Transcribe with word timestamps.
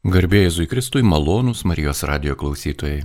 Garbėjai 0.00 0.46
Jėzui 0.46 0.64
Kristui 0.64 1.02
malonūs 1.04 1.66
Marijos 1.68 1.98
radio 2.08 2.32
klausytojai. 2.32 3.02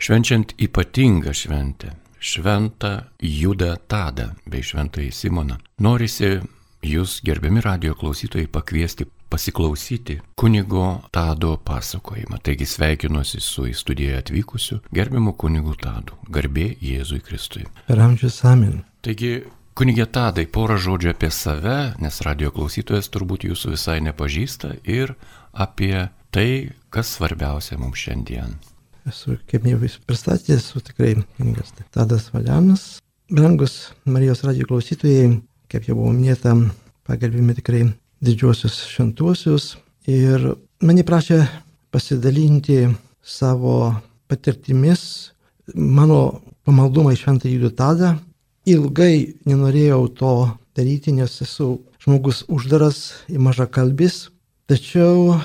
Švenčiant 0.00 0.54
ypatingą 0.56 1.34
šventę, 1.36 1.90
šventą 2.16 2.92
Judą 3.20 3.74
Tadą 3.84 4.30
bei 4.48 4.64
šventąjį 4.64 5.10
Simoną, 5.12 5.58
norisi 5.84 6.38
jūs, 6.80 7.18
gerbiami 7.28 7.60
radio 7.60 7.92
klausytojai, 7.92 8.48
pakviesti 8.48 9.04
pasiklausyti 9.28 10.16
kunigo 10.40 11.02
Tado 11.12 11.58
pasakojimą. 11.60 12.40
Taigi 12.40 12.64
sveikinuosi 12.64 13.40
su 13.44 13.66
į 13.68 13.74
studiją 13.76 14.22
atvykusiu 14.22 14.78
gerbiamu 14.96 15.34
kunigu 15.36 15.76
Tadu. 15.76 16.16
Garbė 16.32 16.70
Jėzui 16.80 17.20
Kristui. 17.20 17.66
Per 17.84 18.00
amžius 18.00 18.40
amen. 18.48 18.80
Taigi 19.04 19.42
Kunigė 19.76 20.04
Tadai, 20.12 20.46
porą 20.50 20.74
žodžių 20.82 21.12
apie 21.12 21.28
save, 21.32 21.76
nes 22.02 22.18
radio 22.26 22.50
klausytojas 22.52 23.06
turbūt 23.12 23.46
jūsų 23.46 23.76
visai 23.76 24.00
nepažįsta 24.04 24.74
ir 24.84 25.14
apie 25.52 26.08
tai, 26.34 26.70
kas 26.90 27.14
svarbiausia 27.16 27.78
mums 27.80 28.00
šiandien. 28.00 28.56
Esu, 29.08 29.36
kaip 29.50 29.66
jau 29.66 29.78
jūs 29.80 29.96
pristatėte, 30.06 30.58
esu 30.60 30.82
tikrai 30.84 31.14
kunigas 31.38 31.72
Tadas 31.94 32.28
Valianas. 32.34 33.00
Brangus 33.30 33.92
Marijos 34.04 34.44
radio 34.46 34.66
klausytojai, 34.68 35.40
kaip 35.70 35.86
jau 35.88 35.96
buvo 35.98 36.12
minėta, 36.14 36.54
pagerbėme 37.08 37.54
tikrai 37.58 37.84
didžiuosius 38.20 38.76
šventuosius 38.90 39.74
ir 40.10 40.50
mane 40.84 41.04
prašė 41.06 41.40
pasidalinti 41.94 42.82
savo 43.22 43.94
patirtimis, 44.30 45.02
mano 45.74 46.40
pamaldumą 46.66 47.14
į 47.14 47.20
šventą 47.22 47.50
Judų 47.50 47.70
Tadą 47.78 48.14
ilgai 48.68 49.36
nenorėjau 49.48 50.02
to 50.18 50.34
daryti, 50.76 51.14
nes 51.16 51.40
esu 51.42 51.80
žmogus 52.02 52.44
uždaras 52.48 53.24
ir 53.28 53.40
maža 53.42 53.66
kalbis. 53.66 54.28
Tačiau 54.70 55.40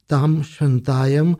tam 0.07 0.43
šventajam, 0.47 1.35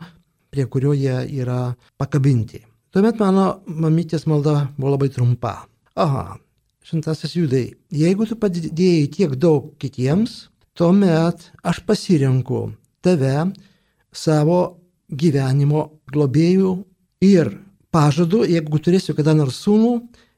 prie 0.51 0.65
kurio 0.67 0.91
jie 0.91 1.21
yra 1.39 1.77
pakabinti. 1.99 2.65
Tuomet 2.91 3.19
mano 3.21 3.61
mamytės 3.67 4.25
malda 4.27 4.67
buvo 4.75 4.95
labai 4.95 5.07
trumpa. 5.13 5.53
Aha, 5.95 6.35
šventasis 6.83 7.37
judai, 7.37 7.65
jeigu 7.91 8.27
tu 8.27 8.35
padėjai 8.39 9.07
tiek 9.13 9.35
daug 9.39 9.71
kitiems, 9.79 10.49
tuomet 10.75 11.47
aš 11.63 11.81
pasirenku 11.87 12.67
tave 12.99 13.53
savo 14.11 14.61
gyvenimo 15.07 15.87
globėjų 16.11 16.75
ir 17.23 17.55
pažadu, 17.91 18.43
jeigu 18.43 18.83
turėsiu 18.83 19.15
kada 19.15 19.35
nors 19.37 19.63
sūnų, 19.63 19.95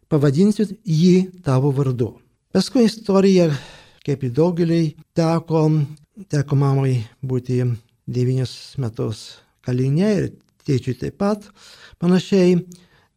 pavadinsiu 0.09 0.69
jį 0.85 1.41
tavo 1.45 1.73
vardu. 1.73 2.13
Paskui 2.49 2.87
istorija, 2.87 3.43
kaip 4.01 4.23
į 4.25 4.31
daugelį, 4.33 4.79
teko, 5.13 5.59
teko 6.33 6.57
mamai 6.57 6.95
būti 7.21 7.59
devynius 8.09 8.53
metus 8.81 9.19
kalinė 9.61 10.09
ir 10.15 10.25
tėčiui 10.65 10.95
taip 10.97 11.19
pat 11.21 11.45
panašiai. 12.01 12.55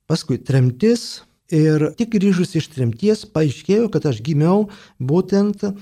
Paskui 0.05 0.37
tremtis 0.37 1.23
ir 1.49 1.87
tik 1.97 2.13
grįžus 2.13 2.53
iš 2.61 2.69
tremties 2.75 3.25
paaiškėjo, 3.33 3.89
kad 3.97 4.11
aš 4.13 4.21
gimiau 4.21 4.67
būtent 5.01 5.65
e, 5.65 5.73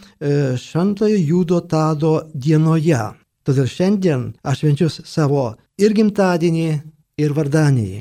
Šventojo 0.55 1.19
Judo 1.19 1.59
Tado 1.67 2.15
dienoje. 2.31 3.03
Todėl 3.43 3.67
šiandien 3.67 4.29
aš 4.47 4.63
švenčiu 4.63 4.95
savo 4.95 5.49
ir 5.75 5.99
gimtadienį, 5.99 6.71
ir 7.19 7.35
vardanį. 7.35 7.93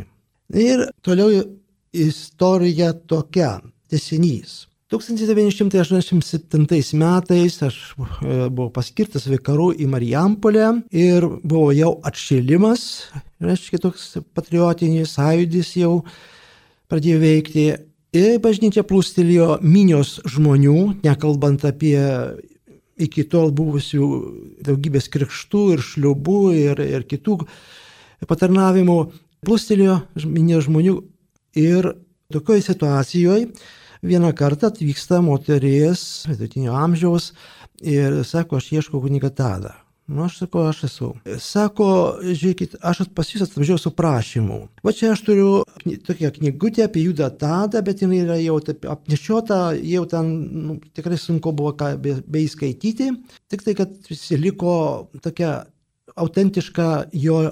Ir 0.54 0.90
toliau 1.02 1.42
istorija 1.90 2.94
tokia, 3.10 3.56
tesinys. 3.90 4.69
1987 4.90 6.98
metais 6.98 7.62
aš 7.62 7.94
e, 7.94 8.50
buvau 8.50 8.72
paskirtas 8.74 9.30
vikaru 9.30 9.70
į 9.78 9.86
Marijampolę 9.86 10.82
ir 10.90 11.22
buvo 11.44 11.70
jau 11.78 12.02
atšilimas, 12.10 13.14
reiškia 13.38 13.78
toks 13.84 14.18
patriotinis 14.34 15.14
sąjūdis 15.14 15.78
jau 15.78 16.02
pradėjo 16.90 17.22
veikti. 17.22 17.70
Ir 18.18 18.42
bažnyčia 18.42 18.82
plūstelėjo 18.90 19.62
minios 19.62 20.18
žmonių, 20.26 21.06
nekalbant 21.06 21.62
apie 21.70 22.02
iki 22.98 23.30
tol 23.30 23.54
buvusių 23.54 24.06
daugybės 24.66 25.06
krikštų 25.14 25.62
ir 25.76 25.86
šliubų 25.86 26.40
ir, 26.58 26.82
ir 26.82 27.06
kitų 27.06 27.46
patarnavimų 28.26 28.98
plūstelėjo 29.46 30.02
minė 30.26 30.66
žmonių 30.66 30.98
ir 31.62 31.94
tokioje 32.34 32.72
situacijoje 32.72 33.54
vieną 34.04 34.34
kartą 34.34 34.68
atvyksta 34.68 35.22
moteris 35.22 36.26
vidutinio 36.30 36.74
amžiaus 36.78 37.34
ir 37.82 38.24
sako, 38.26 38.60
aš 38.60 38.72
ieškau 38.78 39.02
kunigą 39.04 39.30
Tadą. 39.30 39.76
Nu, 40.10 40.24
aš 40.26 40.40
sakau, 40.40 40.64
aš 40.66 40.80
esu. 40.88 41.08
Sako, 41.44 41.88
žiūrėkit, 42.26 42.80
aš 42.82 43.04
pas 43.14 43.30
jūs 43.30 43.44
atvažiuoju 43.46 43.82
su 43.84 43.92
prašymu. 43.94 44.58
Va 44.82 44.94
čia 44.98 45.12
aš 45.14 45.22
turiu 45.28 45.52
tokią 46.08 46.32
knygutę 46.40 46.88
apie 46.88 47.04
Judą 47.04 47.28
Tadą, 47.30 47.84
bet 47.86 48.02
jinai 48.02 48.24
yra 48.24 48.40
jau 48.42 48.58
apnešiota, 48.96 49.60
jau 49.86 50.08
ten 50.10 50.32
nu, 50.66 50.80
tikrai 50.98 51.20
sunku 51.22 51.54
buvo 51.54 51.76
ką 51.78 51.92
be, 52.02 52.16
beįskaityti. 52.26 53.12
Tik 53.54 53.66
tai, 53.68 53.78
kad 53.78 53.94
visi 54.10 54.40
liko 54.42 54.74
tokia 55.22 55.60
autentiška 56.18 56.90
jo 57.14 57.44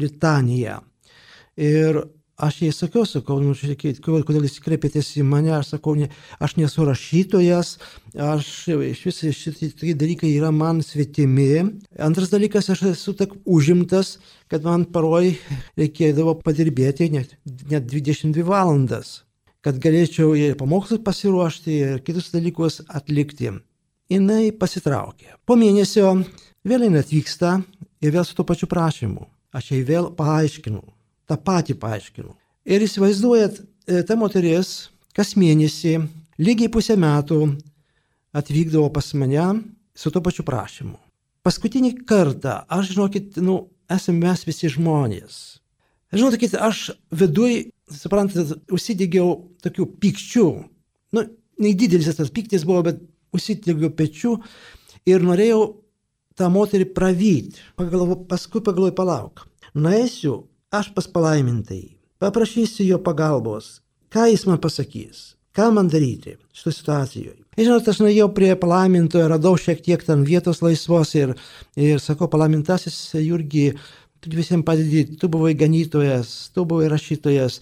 litanija. 0.00 0.80
Ir 1.60 2.00
aš 2.38 2.60
jai 2.62 2.70
sakiau, 2.72 3.02
sakau, 3.08 3.40
nu, 3.42 3.52
žiūrėkit, 3.58 3.98
kodėl 4.04 4.44
jūs 4.46 4.60
kreipėtės 4.62 5.10
į 5.18 5.24
mane, 5.26 5.50
aš 5.56 5.72
sakau, 5.74 5.96
ne, 5.98 6.06
aš 6.38 6.54
nesu 6.60 6.86
rašytojas, 6.86 7.72
aš 8.14 8.50
iš 8.70 9.04
vis 9.08 9.22
šitie 9.34 9.94
dalykai 9.98 10.30
yra 10.36 10.52
man 10.54 10.78
svetimi. 10.86 11.64
Antras 11.98 12.30
dalykas, 12.30 12.70
aš 12.70 12.84
esu 12.92 13.16
tak 13.18 13.34
užimtas, 13.42 14.16
kad 14.46 14.66
man 14.66 14.86
paroj 14.94 15.32
reikėdavo 15.80 16.36
padirbėti 16.44 17.10
net, 17.16 17.34
net 17.70 17.88
22 17.90 18.46
valandas, 18.46 19.24
kad 19.66 19.80
galėčiau 19.82 20.36
ir 20.38 20.54
pamokslus 20.60 21.02
pasiruošti, 21.02 21.80
ir 21.82 22.04
kitus 22.06 22.30
dalykus 22.34 22.84
atlikti. 22.86 23.50
Jis 24.08 24.54
pasitraukė. 24.56 25.34
Po 25.44 25.58
mėnesio 25.58 26.14
vėl 26.64 26.86
jinai 26.86 27.02
atvyksta 27.02 27.58
ir 28.00 28.14
vėl 28.14 28.24
su 28.24 28.38
tuo 28.38 28.46
pačiu 28.48 28.70
prašymu. 28.70 29.26
Aš 29.52 29.72
jai 29.74 29.82
vėl 29.84 30.08
paaiškinau, 30.16 30.84
tą 31.28 31.36
patį 31.36 31.76
paaiškinau. 31.80 32.34
Ir 32.68 32.84
įsivaizduojat, 32.84 33.60
e, 33.88 34.02
ta 34.02 34.16
moteris 34.16 34.88
kas 35.16 35.34
mėnesį, 35.34 35.96
lygiai 36.38 36.70
pusę 36.70 36.94
metų 37.00 37.40
atvykdavo 38.38 38.90
pas 38.94 39.10
mane 39.18 39.46
su 39.98 40.12
tuo 40.14 40.22
pačiu 40.22 40.44
prašymu. 40.46 40.94
Paskutinį 41.42 41.94
kartą, 42.06 42.60
aš 42.70 42.92
žinokit, 42.92 43.38
nu, 43.42 43.68
esame 43.90 44.26
mes 44.26 44.44
visi 44.46 44.70
žmonės. 44.70 45.58
Žinokit, 46.14 46.54
aš 46.54 46.90
viduj, 47.10 47.70
suprantat, 47.92 48.54
užsidegiau 48.72 49.34
tokių 49.64 49.86
pykčių. 50.02 50.46
Nu, 51.16 51.24
nedidelis 51.58 52.16
tas 52.16 52.30
pyktis 52.34 52.66
buvo, 52.68 52.84
bet 52.86 53.02
užsidegiau 53.34 53.90
pečių 53.96 54.36
ir 55.08 55.24
norėjau 55.24 55.62
tą 56.38 56.50
moterį 56.52 56.92
pravyti. 56.94 57.64
Pagalvo, 57.78 58.20
paskui 58.28 58.62
pagalvoju, 58.62 58.94
palauk. 58.96 59.46
Nueisiu 59.74 60.44
aš 60.70 60.92
pas 60.94 61.06
palaimintai, 61.08 61.96
paprašysiu 62.20 62.86
jo 62.86 62.98
pagalbos. 63.02 63.78
Ką 64.12 64.28
jis 64.30 64.46
man 64.48 64.60
pasakys? 64.60 65.34
Ką 65.56 65.70
man 65.74 65.88
daryti 65.88 66.36
šitoje 66.52 66.76
situacijoje? 66.76 67.38
Žinot, 67.58 67.88
aš 67.90 68.00
nuėjau 68.04 68.28
prie 68.36 68.52
palaimintojo, 68.56 69.26
radau 69.32 69.56
šiek 69.58 69.80
tiek 69.82 70.04
ten 70.06 70.22
vietos 70.24 70.62
laisvos 70.62 71.14
ir, 71.18 71.34
ir 71.76 71.98
sakau, 72.00 72.28
palaimintasis 72.30 72.96
Jurgi, 73.18 73.72
tu 74.22 74.30
visiems 74.32 74.64
padedi, 74.64 75.04
tu 75.18 75.28
buvai 75.32 75.56
ganytojas, 75.58 76.52
tu 76.54 76.64
buvai 76.68 76.90
rašytojas, 76.92 77.58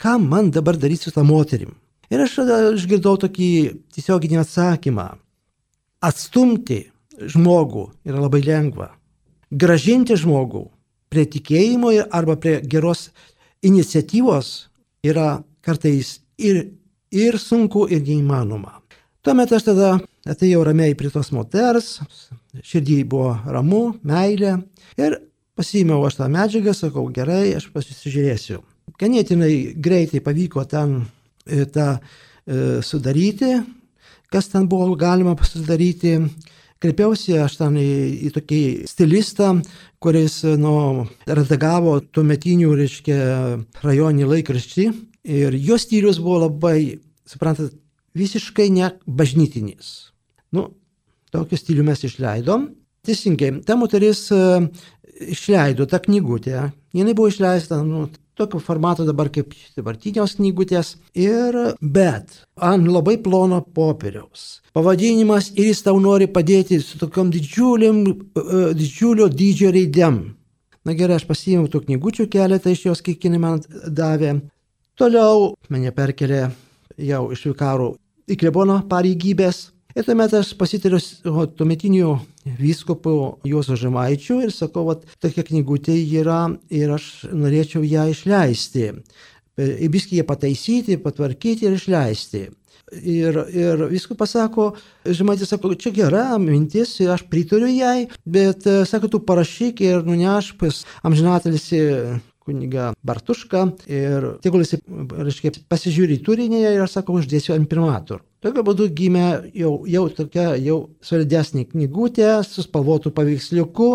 ką 0.00 0.16
man 0.24 0.50
dabar 0.50 0.80
daryti 0.80 1.06
su 1.06 1.14
tą 1.14 1.24
moterim? 1.28 1.76
Ir 2.10 2.24
aš 2.24 2.40
tada 2.40 2.58
išgirdau 2.74 3.14
tokį 3.22 3.50
tiesioginį 3.94 4.40
atsakymą. 4.42 5.06
Atstumti 6.02 6.82
žmogų 7.20 7.86
yra 8.08 8.24
labai 8.24 8.42
lengva. 8.42 8.90
Gražinti 9.50 10.16
žmogų 10.18 10.66
prie 11.10 11.26
tikėjimo 11.26 11.92
arba 12.10 12.36
prie 12.40 12.60
geros 12.62 13.08
iniciatyvos 13.66 14.50
yra 15.04 15.40
kartais 15.64 16.18
ir, 16.38 16.68
ir 17.10 17.38
sunku, 17.38 17.86
ir 17.90 18.04
neįmanoma. 18.06 18.78
Tuomet 19.20 19.52
aš 19.52 19.66
tada 19.68 19.90
atėjau 20.30 20.62
ramiai 20.64 20.94
prie 20.96 21.10
tos 21.12 21.28
moters, 21.36 21.98
širdį 22.64 23.02
buvo 23.10 23.34
ramu, 23.52 23.82
meilė 24.06 24.54
ir 25.00 25.18
pasiėmiau 25.58 26.06
aš 26.08 26.20
tą 26.20 26.28
medžiagą, 26.32 26.72
sakau, 26.76 27.04
gerai, 27.12 27.50
aš 27.58 27.68
pasižiūrėsiu. 27.74 28.62
Ganėtinai 29.00 29.76
greitai 29.76 30.22
pavyko 30.24 30.64
ten 30.68 31.02
e, 31.44 31.66
tą 31.68 31.92
e, 31.96 32.80
sudaryti, 32.84 33.58
kas 34.32 34.48
ten 34.52 34.68
buvo 34.70 34.94
galima 34.96 35.36
pasidaryti. 35.36 36.16
Kreipiausi 36.80 37.36
aš 37.36 37.58
ten 37.60 37.76
į, 37.76 37.90
į 38.24 38.30
tokį 38.32 38.60
stilistą, 38.88 39.50
kuris 40.00 40.38
nu, 40.56 41.04
redagavo 41.28 41.98
tuo 42.00 42.24
metinių, 42.24 42.70
reiškia, 42.78 43.18
rajoninį 43.84 44.28
laikraštį. 44.30 44.86
Ir 45.28 45.56
jo 45.60 45.76
stilius 45.76 46.22
buvo 46.22 46.46
labai, 46.46 46.96
suprantat, 47.28 47.74
visiškai 48.16 48.70
ne 48.72 48.94
bažnytinis. 49.04 49.90
Nu, 50.56 50.70
tokiu 51.34 51.60
stiliu 51.60 51.84
mes 51.84 52.00
išleidom. 52.08 52.70
Teisingai, 53.04 53.52
ta 53.64 53.76
moteris 53.80 54.26
uh, 54.32 54.64
išleido 55.20 55.86
tą 55.86 56.00
knygutę. 56.06 56.70
Jis 56.96 57.12
buvo 57.12 57.28
išleista, 57.28 57.82
nu, 57.84 58.08
tokio 58.40 58.60
formato 58.64 59.06
dabar 59.06 59.30
kaip 59.32 59.52
dabartinios 59.76 60.38
knygutės. 60.40 60.96
Ir 61.14 61.56
bet 61.80 62.40
ant 62.56 62.88
labai 62.88 63.18
plono 63.22 63.60
popieriaus. 63.62 64.60
Pavadinimas 64.74 65.52
ir 65.56 65.70
jis 65.70 65.84
tau 65.86 66.00
nori 66.02 66.28
padėti 66.30 66.80
su 66.82 66.98
tokiam 67.00 67.30
didžiuliam, 67.32 68.02
uh, 68.08 68.70
didžiulio 68.76 69.28
dydžio 69.30 69.72
raidėm. 69.76 70.20
Na 70.86 70.96
gerai, 70.96 71.18
aš 71.20 71.26
pasiėmiau 71.28 71.68
tų 71.68 71.84
knygučių 71.84 72.24
keletą 72.32 72.72
iš 72.72 72.86
jos, 72.86 73.02
kiek 73.04 73.20
jinai 73.26 73.40
man 73.42 73.60
davė. 73.84 74.38
Toliau 74.96 75.52
mane 75.72 75.92
perkelė 75.96 76.46
jau 77.00 77.26
iš 77.34 77.44
vikarų 77.50 77.92
į 78.30 78.38
klebono 78.40 78.80
pareigybės. 78.88 79.68
Ir 79.96 80.06
tuomet 80.06 80.34
aš 80.38 80.52
pasitariu 80.58 81.00
tuometiniu 81.58 82.14
vyskupu 82.58 83.40
Juozo 83.44 83.74
Žemaičiu 83.78 84.38
ir 84.44 84.52
sakau, 84.54 84.86
kad 84.92 85.02
tokia 85.22 85.42
knygutė 85.48 85.96
yra 86.20 86.44
ir 86.70 86.94
aš 86.94 87.26
norėčiau 87.34 87.82
ją 87.82 88.06
išleisti. 88.12 88.92
Įbiskį 89.58 90.20
ją 90.20 90.26
pataisyti, 90.28 91.00
patvarkyti 91.02 91.66
ir 91.66 91.74
išleisti. 91.74 92.46
Ir, 92.90 93.36
ir 93.54 93.84
viskas 93.90 94.18
pasako, 94.18 94.70
Žemaitis 95.06 95.50
sako, 95.50 95.74
čia 95.78 95.92
gera 95.94 96.24
mintis, 96.42 96.96
aš 97.02 97.26
pritariu 97.30 97.68
jai, 97.70 98.08
bet, 98.26 98.66
sako, 98.86 99.10
tu 99.10 99.20
parašyk 99.26 99.82
ir 99.86 100.06
nuneš 100.06 100.54
pas 100.58 100.82
amžinatelisi 101.06 101.84
kuniga 102.46 102.90
Bartuška 103.06 103.66
ir 103.90 104.32
tegul 104.42 104.64
jis, 104.64 104.78
reiškia, 105.18 105.54
pasižiūri 105.70 106.18
turinį 106.26 106.64
ir 106.64 106.82
aš 106.86 106.98
sakau, 106.98 107.20
uždėsiu 107.20 107.54
ant 107.58 107.70
primatur. 107.70 108.24
Tokiu 108.40 108.62
būdu 108.64 108.86
gimė 108.96 109.52
jau, 109.52 109.84
jau 109.84 110.08
tokia 110.16 110.56
jau 110.56 110.88
solidesnė 111.04 111.66
knygutė 111.74 112.40
su 112.48 112.64
spalvotų 112.64 113.12
paveiksliuku, 113.12 113.88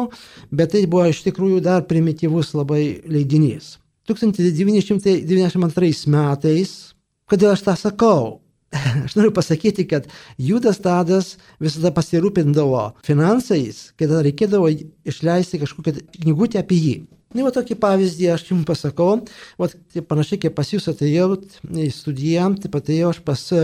bet 0.54 0.70
tai 0.76 0.86
buvo 0.86 1.10
iš 1.10 1.24
tikrųjų 1.26 1.66
dar 1.66 1.82
primityvus 1.90 2.54
labai 2.54 3.02
leidinys. 3.10 3.82
1992 4.06 6.06
metais, 6.14 6.94
kodėl 7.26 7.56
aš 7.56 7.66
tą 7.66 7.74
sakau? 7.88 8.46
Aš 9.06 9.16
noriu 9.16 9.32
pasakyti, 9.34 9.88
kad 9.88 10.08
Judas 10.38 10.82
Tadas 10.84 11.38
visada 11.64 11.94
pasirūpindavo 11.96 12.82
finansais, 13.08 13.94
kai 13.96 14.10
reikėdavo 14.10 14.68
išleisti 15.08 15.62
kažkokią 15.62 15.94
knygutę 16.20 16.60
apie 16.60 16.80
jį. 16.82 16.96
Na, 17.36 17.44
va 17.44 17.52
tokį 17.52 17.76
pavyzdį 17.84 18.30
aš 18.32 18.46
jums 18.48 18.64
pasakau, 18.68 19.18
va, 19.60 19.68
tai 19.68 20.04
panašiai 20.08 20.40
kaip 20.46 20.54
pas 20.56 20.70
jūs 20.72 20.86
atėjau 20.88 21.34
į 21.68 21.90
studiją, 21.92 22.48
taip 22.64 22.78
atėjau 22.80 23.10
aš 23.12 23.20
pas 23.28 23.42
e, 23.52 23.64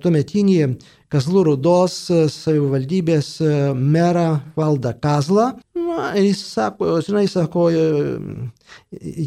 tuometinį 0.00 0.56
Kazlų 1.12 1.42
Rudos 1.50 1.98
e, 2.08 2.22
savivaldybės 2.32 3.28
e, 3.44 3.50
merą 3.76 4.40
valdą 4.56 4.94
Kazlą. 5.04 5.50
Na, 5.76 6.14
ir 6.16 6.30
jis 6.30 6.40
sako, 6.54 6.94
žinai, 7.04 7.26
sako, 7.28 7.66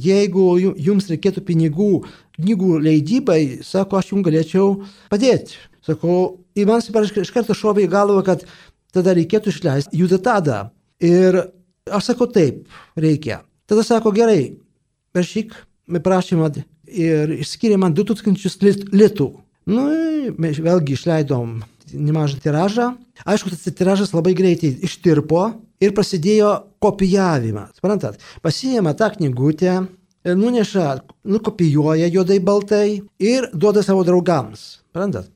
jeigu 0.07 0.47
jums 0.57 1.11
reikėtų 1.13 1.45
pinigų 1.45 1.91
knygų 2.39 2.81
leidybai, 2.89 3.39
sako, 3.61 4.01
aš 4.01 4.13
jums 4.15 4.25
galėčiau 4.25 4.73
padėti. 5.13 5.61
Sako, 5.85 6.19
į 6.57 6.65
man 6.65 6.81
iš 6.81 7.33
karto 7.35 7.53
šovė 7.53 7.85
į 7.85 7.93
galvą, 7.93 8.25
kad 8.25 8.49
tada 8.95 9.13
reikėtų 9.13 9.53
išleisti 9.53 10.01
judą 10.01 10.17
tada. 10.23 10.63
Ir 11.03 11.43
aš 11.93 12.13
sakau, 12.13 12.31
taip, 12.31 12.63
reikia. 12.97 13.43
Tada 13.73 13.81
sako, 13.81 14.11
gerai, 14.13 14.51
rašyk 15.17 15.55
prašymą 16.05 16.51
ir 16.85 17.31
išskyrė 17.41 17.79
man 17.81 17.95
2000 17.97 18.91
litų. 18.93 19.25
Nu, 19.65 19.85
mes 20.37 20.59
vėlgi 20.61 20.93
išleidom 20.93 21.55
nemažą 21.89 22.37
tiražą. 22.43 22.91
Aišku, 23.25 23.49
tas 23.49 23.65
tiražas 23.73 24.13
labai 24.13 24.35
greitai 24.37 24.75
ištirpo 24.85 25.41
ir 25.81 25.95
prasidėjo 25.97 26.51
kopijavimas. 26.85 27.73
Suprantat, 27.79 28.21
pasiėmė 28.45 28.93
tą 28.99 29.09
knygutę, 29.15 29.79
nuneša, 30.37 30.87
nukopijuoja 31.33 32.13
juodai 32.13 32.37
baltai 32.45 32.87
ir 33.17 33.49
duoda 33.57 33.81
savo 33.81 34.05
draugams. 34.05 34.83
Suprantat? 34.85 35.33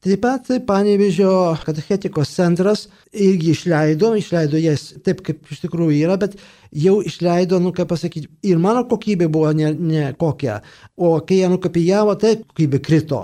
Taip 0.00 0.22
pat 0.24 0.46
Panevežio 0.64 1.30
katechetikos 1.60 2.30
centras 2.32 2.86
irgi 3.12 3.50
išleido, 3.52 4.14
išleido 4.16 4.56
jas 4.56 4.94
taip, 5.04 5.18
kaip 5.26 5.50
iš 5.52 5.58
tikrųjų 5.66 5.98
yra, 6.06 6.14
bet 6.16 6.38
jau 6.72 7.02
išleido, 7.04 7.58
nu 7.60 7.74
kaip 7.76 7.90
pasakyti, 7.90 8.30
ir 8.48 8.62
mano 8.62 8.86
kokybė 8.88 9.28
buvo 9.28 9.50
ne, 9.52 9.74
ne 9.76 10.06
kokia, 10.16 10.62
o 10.96 11.18
kai 11.20 11.42
ją 11.42 11.50
nukopijavo, 11.52 12.14
tai 12.16 12.38
kokybė 12.40 12.80
krito. 12.86 13.18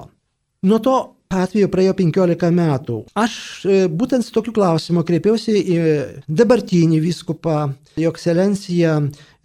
Nuo 0.69 0.81
to 0.85 0.99
atveju 1.33 1.71
praėjo 1.73 1.95
15 1.97 2.53
metų. 2.59 2.99
Aš 3.25 3.39
e, 3.65 3.79
būtent 3.89 4.29
su 4.29 4.37
tokiu 4.37 4.53
klausimu 4.59 5.07
kreipiausi 5.09 5.57
į 5.57 5.81
dabartinį 6.29 7.01
vyskupą, 7.07 7.57
jo 7.97 8.13
ekscelenciją 8.13 8.99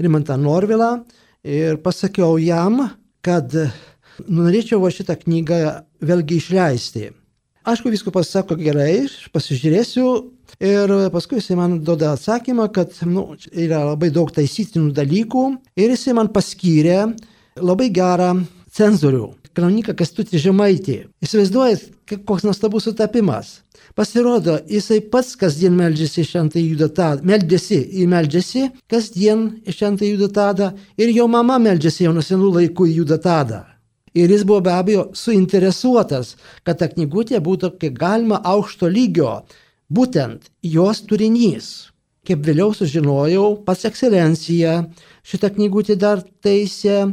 Rimantą 0.04 0.36
Norvilą 0.36 0.92
ir 1.48 1.80
pasakiau 1.80 2.36
jam, 2.44 2.90
kad 3.24 3.56
norėčiau 4.28 4.84
va 4.84 4.92
šitą 4.92 5.16
knygą 5.24 5.64
vėlgi 6.04 6.44
išleisti. 6.44 7.08
Aišku, 7.62 7.92
viskupas 7.94 8.32
sako 8.34 8.56
gerai, 8.58 9.04
pasižiūrėsiu 9.36 10.06
ir 10.66 10.94
paskui 11.14 11.38
jisai 11.38 11.60
man 11.60 11.76
duoda 11.86 12.16
atsakymą, 12.16 12.66
kad 12.74 12.96
nu, 13.06 13.36
yra 13.54 13.84
labai 13.92 14.10
daug 14.10 14.32
taisytinų 14.34 14.90
dalykų 14.98 15.44
ir 15.78 15.94
jisai 15.94 16.16
man 16.18 16.32
paskyrė 16.34 17.12
labai 17.62 17.92
gerą 17.94 18.32
cenzorių, 18.74 19.28
kanoniką 19.54 19.94
Kestutį 19.94 20.42
Žemaitį. 20.42 20.98
Įsivaizduojat, 21.22 21.86
koks 22.26 22.48
nuostabus 22.48 22.90
sutapimas. 22.90 23.60
Pasirodo, 23.94 24.58
jisai 24.66 24.98
pats 25.14 25.36
kasdien 25.38 25.78
meldžiasi 25.78 26.26
šventą 26.26 26.58
judatą, 26.64 27.12
meldžiasi 27.22 27.78
ir 28.02 28.10
meldžiasi 28.10 28.72
kasdien 28.90 29.52
šventą 29.70 30.10
judatą 30.10 30.74
ir 30.98 31.14
jo 31.14 31.30
mama 31.30 31.62
meldžiasi 31.62 32.08
jau 32.08 32.16
nuo 32.16 32.26
senų 32.26 32.56
laikų 32.58 32.90
į 32.90 33.04
judatą. 33.04 33.68
Ir 34.14 34.32
jis 34.32 34.44
buvo 34.44 34.60
be 34.66 34.72
abejo 34.76 35.06
suinteresuotas, 35.16 36.36
kad 36.68 36.82
ta 36.82 36.90
knygutė 36.92 37.40
būtų 37.44 37.76
kaip 37.80 37.96
galima 38.00 38.42
aukšto 38.44 38.90
lygio, 38.92 39.42
būtent 39.88 40.50
jos 40.64 41.06
turinys. 41.08 41.70
Kaip 42.28 42.44
vėliau 42.46 42.76
sužinojau, 42.76 43.64
pas 43.66 43.86
ekscelencija 43.88 44.76
šitą 45.26 45.50
knygutę 45.56 45.96
dar 45.96 46.22
teisė 46.44 47.08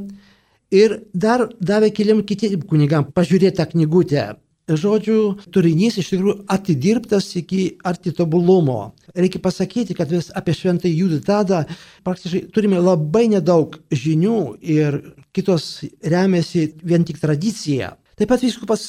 ir 0.74 0.98
dar 1.14 1.46
davė 1.60 1.92
keliam 1.94 2.20
kitiem 2.26 2.60
kunigam 2.68 3.06
pažiūrėti 3.14 3.56
tą 3.56 3.70
knygutę 3.70 4.26
žodžiu, 4.68 5.36
turinys 5.54 5.96
iš 6.00 6.10
tikrųjų 6.12 6.34
atidirbtas 6.52 7.30
iki 7.40 7.78
arti 7.88 8.12
tobulumo. 8.16 8.94
Reikia 9.16 9.40
pasakyti, 9.44 9.96
kad 9.96 10.10
vis 10.12 10.32
apie 10.36 10.56
šventąjį 10.56 10.98
Judą 11.02 11.20
Tadą 11.24 11.62
praktiškai 12.04 12.48
turime 12.52 12.82
labai 12.82 13.28
nedaug 13.32 13.78
žinių 13.92 14.40
ir 14.60 15.00
kitos 15.32 15.86
remiasi 16.02 16.72
vien 16.82 17.06
tik 17.08 17.20
tradicija. 17.22 17.94
Taip 18.18 18.32
pat 18.32 18.42
viskupas, 18.42 18.82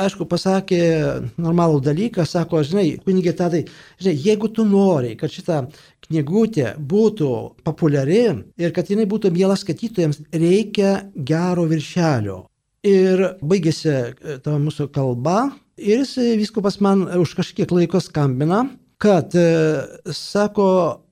aišku, 0.00 0.24
pasakė 0.24 0.80
normalų 1.36 1.82
dalyką, 1.84 2.24
sako, 2.24 2.62
žinai, 2.64 2.94
kunigė 3.04 3.34
tadai, 3.36 3.66
žinai, 4.00 4.14
jeigu 4.16 4.48
tu 4.48 4.64
nori, 4.64 5.12
kad 5.20 5.28
šita 5.28 5.66
knygutė 6.06 6.72
būtų 6.80 7.28
populiari 7.68 8.22
ir 8.56 8.72
kad 8.72 8.88
jinai 8.88 9.04
būtų 9.10 9.34
miela 9.36 9.58
skaitytojams, 9.60 10.22
reikia 10.32 10.94
gero 11.14 11.68
viršelio. 11.68 12.46
Ir 12.86 13.26
baigėsi 13.44 13.90
e, 13.90 14.38
ta 14.44 14.54
mūsų 14.56 14.88
kalba 14.94 15.50
Ir 15.80 16.02
jis 16.02 16.18
viskupas 16.36 16.76
man 16.84 17.06
už 17.08 17.32
kažkiek 17.38 17.70
laiko 17.72 18.00
skambina, 18.04 18.66
kad, 19.00 19.32
sako, 20.12 20.66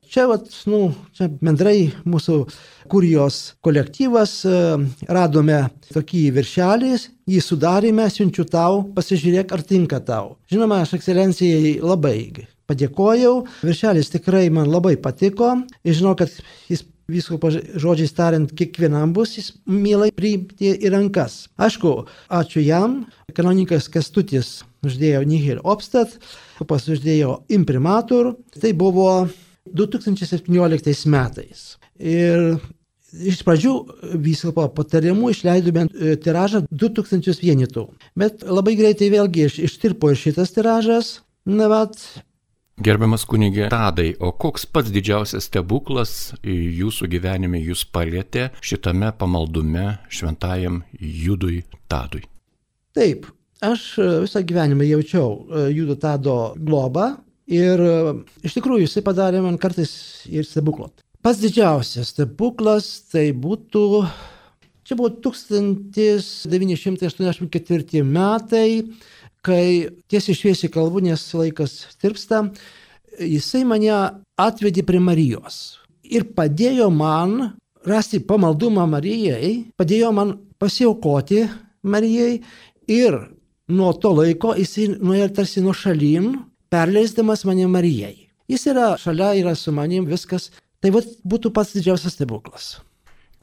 čia, 0.04 0.26
vat, 0.28 0.44
nu, 0.68 0.90
čia 1.16 1.30
bendrai 1.40 1.88
mūsų 2.04 2.36
kurijos 2.92 3.38
kolektyvas 3.64 4.34
radome 5.08 5.62
tokį 5.88 6.26
viršelį, 6.36 6.92
jį 7.32 7.40
sudarėme, 7.46 8.04
siunčiu 8.12 8.44
tau, 8.44 8.82
pasižiūrėk, 8.92 9.56
ar 9.56 9.64
tinka 9.64 10.02
tau. 10.04 10.36
Žinoma, 10.52 10.82
aš 10.84 10.98
ekscelencijai 10.98 11.78
labai 11.80 12.18
padėkojau, 12.68 13.46
viršelis 13.64 14.12
tikrai 14.12 14.50
man 14.52 14.68
labai 14.68 14.98
patiko 15.00 15.54
žinau, 15.80 16.12
kad 16.12 16.28
jis 16.68 16.84
Vyskupo 17.08 17.48
žodžiais 17.48 18.12
tariant, 18.12 18.50
kiekvienam 18.52 19.14
bus 19.16 19.30
jis 19.38 19.46
mielai 19.64 20.10
priimti 20.12 20.74
į 20.76 20.90
rankas. 20.92 21.46
Aišku, 21.56 21.92
ačiū 22.28 22.60
jam, 22.60 22.98
kanonikas 23.32 23.88
Kestutis 23.88 24.58
uždėjo 24.84 25.22
Nihil 25.24 25.62
Obstat, 25.64 26.18
pas 26.68 26.84
uždėjo 26.84 27.46
Imprimatur, 27.48 28.34
tai 28.60 28.74
buvo 28.76 29.24
2017 29.72 31.08
metais. 31.08 31.70
Ir 31.96 32.58
Iš 33.08 33.38
pradžių 33.40 33.70
vyskupo 34.20 34.66
patarimu 34.76 35.30
išleidome 35.32 35.86
tiražą 36.20 36.66
2000 36.68 37.40
vienetų, 37.40 37.86
bet 38.20 38.44
labai 38.44 38.74
greitai 38.76 39.08
vėlgi 39.14 39.46
iš, 39.46 39.54
ištirpo 39.64 40.10
ir 40.12 40.20
šitas 40.20 40.52
tiražas, 40.52 41.08
na, 41.48 41.70
bet 41.72 41.96
Gerbiamas 42.78 43.24
kunigė 43.26 43.64
Tadai, 43.72 44.12
o 44.22 44.28
koks 44.30 44.62
pats 44.70 44.92
didžiausias 44.94 45.48
stebuklas 45.48 46.10
jūsų 46.46 47.08
gyvenime 47.10 47.58
jūs 47.58 47.82
palėtė 47.90 48.54
šitame 48.62 49.10
pamaldume 49.18 49.98
šventajam 50.14 50.84
Judui 51.00 51.64
Tadui? 51.90 52.22
Taip, 52.94 53.26
aš 53.66 53.98
visą 54.22 54.46
gyvenimą 54.46 54.86
jaučiau 54.86 55.34
e, 55.34 55.74
Judo 55.74 55.98
Tado 55.98 56.54
globą 56.54 57.18
ir 57.50 57.82
e, 57.82 58.14
iš 58.46 58.54
tikrųjų 58.60 58.86
jisai 58.86 59.02
padarė 59.06 59.42
man 59.42 59.58
kartais 59.58 60.22
ir 60.30 60.46
stebuklą. 60.46 60.86
Pats 61.18 61.42
didžiausias 61.42 62.14
stebuklas 62.14 63.10
tai 63.10 63.34
būtų, 63.34 64.06
čia 64.86 64.94
buvo 64.94 65.10
1984 65.26 68.06
metai, 68.06 68.86
kai 69.48 69.88
tiesiai 70.12 70.36
šviesiai 70.36 70.72
kalbu, 70.72 71.02
nes 71.08 71.24
laikas 71.34 71.80
tirpsta, 72.02 72.44
jisai 73.18 73.64
mane 73.66 73.92
atvedė 74.38 74.84
prie 74.86 75.00
Marijos 75.02 75.78
ir 76.08 76.28
padėjo 76.36 76.88
man 76.92 77.54
rasti 77.88 78.20
pamaldumą 78.24 78.86
Marijai, 78.90 79.70
padėjo 79.78 80.12
man 80.14 80.34
pasiaukoti 80.60 81.44
Marijai 81.82 82.40
ir 82.90 83.18
nuo 83.68 83.92
to 84.00 84.12
laiko 84.16 84.54
jisai 84.58 84.88
nuėjo 84.96 85.28
tarsi 85.36 85.62
nuo 85.64 85.74
šalin, 85.76 86.32
perleisdamas 86.72 87.44
mane 87.48 87.68
Marijai. 87.70 88.16
Jis 88.48 88.64
yra 88.72 88.94
šalia, 89.00 89.34
yra 89.36 89.54
su 89.56 89.72
manim, 89.76 90.06
viskas. 90.08 90.50
Tai 90.80 90.92
vat, 90.94 91.08
būtų 91.26 91.50
pats 91.52 91.74
didžiausias 91.74 92.14
stebuklas. 92.16 92.78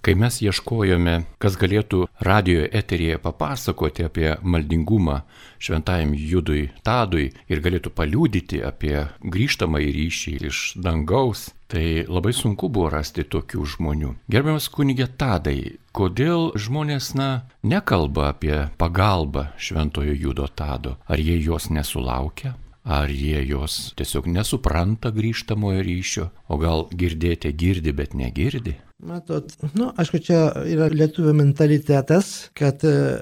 Kai 0.06 0.14
mes 0.22 0.36
ieškojome, 0.38 1.14
kas 1.42 1.56
galėtų 1.58 2.04
radio 2.28 2.68
eteryje 2.78 3.16
papasakoti 3.24 4.04
apie 4.06 4.28
maldingumą 4.46 5.16
šventajam 5.58 6.12
Judui 6.14 6.68
Tadui 6.86 7.32
ir 7.50 7.64
galėtų 7.66 7.90
paliūdyti 7.98 8.60
apie 8.68 9.08
grįžtamą 9.26 9.82
į 9.82 9.90
ryšį 9.96 10.36
iš 10.52 10.60
dangaus, 10.78 11.48
tai 11.66 12.06
labai 12.06 12.36
sunku 12.38 12.70
buvo 12.70 12.92
rasti 12.94 13.26
tokių 13.26 13.66
žmonių. 13.74 14.12
Gerbiamas 14.30 14.70
kunigė 14.70 15.10
Tadai, 15.10 15.80
kodėl 15.90 16.52
žmonės, 16.54 17.16
na, 17.18 17.50
nekalba 17.66 18.30
apie 18.36 18.68
pagalbą 18.78 19.56
šventojo 19.58 20.14
Judo 20.14 20.46
Tado? 20.46 21.00
Ar 21.10 21.18
jie 21.18 21.42
jos 21.42 21.72
nesulaukia? 21.74 22.54
Ar 22.86 23.10
jie 23.10 23.42
jos 23.50 23.96
tiesiog 23.98 24.30
nesupranta 24.30 25.10
grįžtamojo 25.10 25.82
ryšio, 25.82 26.30
o 26.46 26.62
gal 26.62 26.86
girdėti 26.94 27.50
girdi, 27.58 27.90
bet 27.90 28.14
negirdi? 28.14 28.78
Matot, 29.04 29.50
nu, 29.76 29.90
aišku, 30.00 30.22
čia 30.24 30.38
yra 30.72 30.88
lietuvių 30.88 31.34
mentalitetas, 31.36 32.48
kad 32.56 32.80
e, 32.88 33.20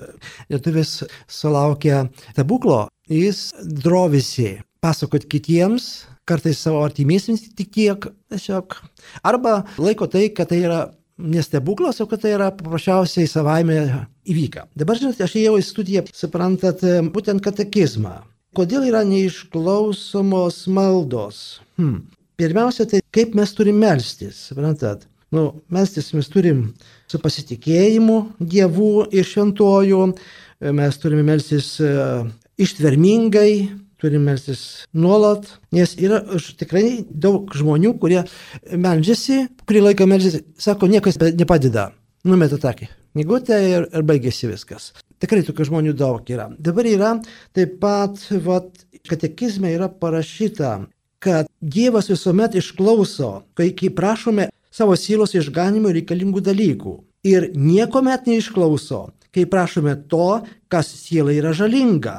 lietuvis 0.54 1.00
sulaukia 1.26 2.04
stebuklo, 2.36 2.84
jis 3.10 3.48
drovisi 3.82 4.60
pasakot 4.84 5.26
kitiems, 5.32 6.06
kartais 6.30 6.62
savo 6.62 6.84
artimiesiems 6.86 7.48
tik 7.58 7.72
tiek, 7.74 8.06
tiesiog. 8.30 8.76
Arba 9.26 9.64
laiko 9.82 10.06
tai, 10.12 10.28
kad 10.36 10.52
tai 10.52 10.62
yra 10.62 10.84
nestebuklas, 11.18 12.04
o 12.04 12.08
kad 12.12 12.22
tai 12.22 12.36
yra 12.36 12.52
paprasčiausiai 12.54 13.30
savaime 13.30 13.80
įvyka. 14.30 14.68
Dabar, 14.78 15.02
žinot, 15.02 15.24
aš 15.26 15.38
ėjau 15.42 15.56
į 15.58 15.66
studiją, 15.66 16.04
suprantat, 16.14 16.84
e, 16.86 17.02
būtent 17.14 17.42
katekizmą. 17.42 18.20
Kodėl 18.54 18.86
yra 18.92 19.02
neišklausomos 19.10 20.68
maldos? 20.70 21.64
Hmm. 21.82 22.04
Pirmiausia, 22.38 22.86
tai 22.90 23.02
kaip 23.14 23.34
mes 23.38 23.52
turime 23.58 23.88
melstis, 23.88 24.38
suprantat? 24.52 25.08
Nu, 25.34 25.64
mes 25.74 26.30
turim 26.30 26.68
su 27.10 27.18
pasitikėjimu 27.18 28.18
dievų 28.38 29.08
ir 29.18 29.26
šventojų, 29.26 30.04
mes 30.78 31.00
turime 31.02 31.24
melstis 31.26 31.80
e, 31.82 31.90
ištvermingai, 32.62 33.72
turime 33.98 34.30
melstis 34.30 34.86
nuolat, 34.94 35.48
nes 35.74 35.96
yra 35.98 36.22
tikrai 36.60 37.02
daug 37.10 37.50
žmonių, 37.50 37.96
kurie 37.98 38.22
melžiasi, 38.70 39.48
kurį 39.66 39.88
laiką 39.88 40.08
melžiasi, 40.12 40.44
sako, 40.62 40.92
niekas 40.92 41.18
nepadeda, 41.24 41.90
numeta 42.30 42.62
takį, 42.62 42.92
knygutę 43.18 43.58
ir, 43.72 43.90
ir 43.90 44.06
baigėsi 44.06 44.54
viskas. 44.54 44.92
Tikrai 45.24 45.42
tokių 45.48 45.72
žmonių 45.72 45.98
daug 45.98 46.30
yra. 46.30 46.52
Dabar 46.62 46.94
yra 46.94 47.16
taip 47.58 47.80
pat, 47.82 48.22
vat, 48.46 48.86
katekizme 49.10 49.74
yra 49.74 49.90
parašyta, 49.90 50.84
kad 51.24 51.50
Dievas 51.64 52.12
visuomet 52.12 52.60
išklauso, 52.60 53.40
kai 53.56 53.72
prašome 53.96 54.52
savo 54.74 54.96
sielos 54.98 55.36
išganimo 55.38 55.92
reikalingų 55.94 56.42
dalykų. 56.44 56.94
Ir 57.24 57.52
niekuomet 57.56 58.26
neišklauso, 58.28 59.14
kai 59.34 59.46
prašome 59.50 59.96
to, 60.12 60.42
kas 60.68 60.90
sielai 61.06 61.38
yra 61.40 61.54
žalinga. 61.56 62.18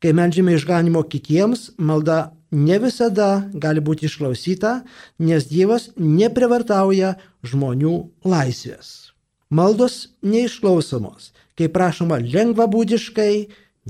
Kai 0.00 0.12
melžiame 0.16 0.54
išganimo 0.56 1.02
kitiems, 1.10 1.72
malda 1.76 2.30
ne 2.52 2.78
visada 2.80 3.48
gali 3.52 3.82
būti 3.84 4.06
išklausyta, 4.08 4.80
nes 5.18 5.48
Dievas 5.50 5.90
neprivartauja 5.96 7.16
žmonių 7.46 7.96
laisvės. 8.24 9.12
Maldos 9.50 10.12
neišklausomos, 10.22 11.32
kai 11.58 11.68
prašoma 11.68 12.20
lengvabūdiškai, 12.22 13.34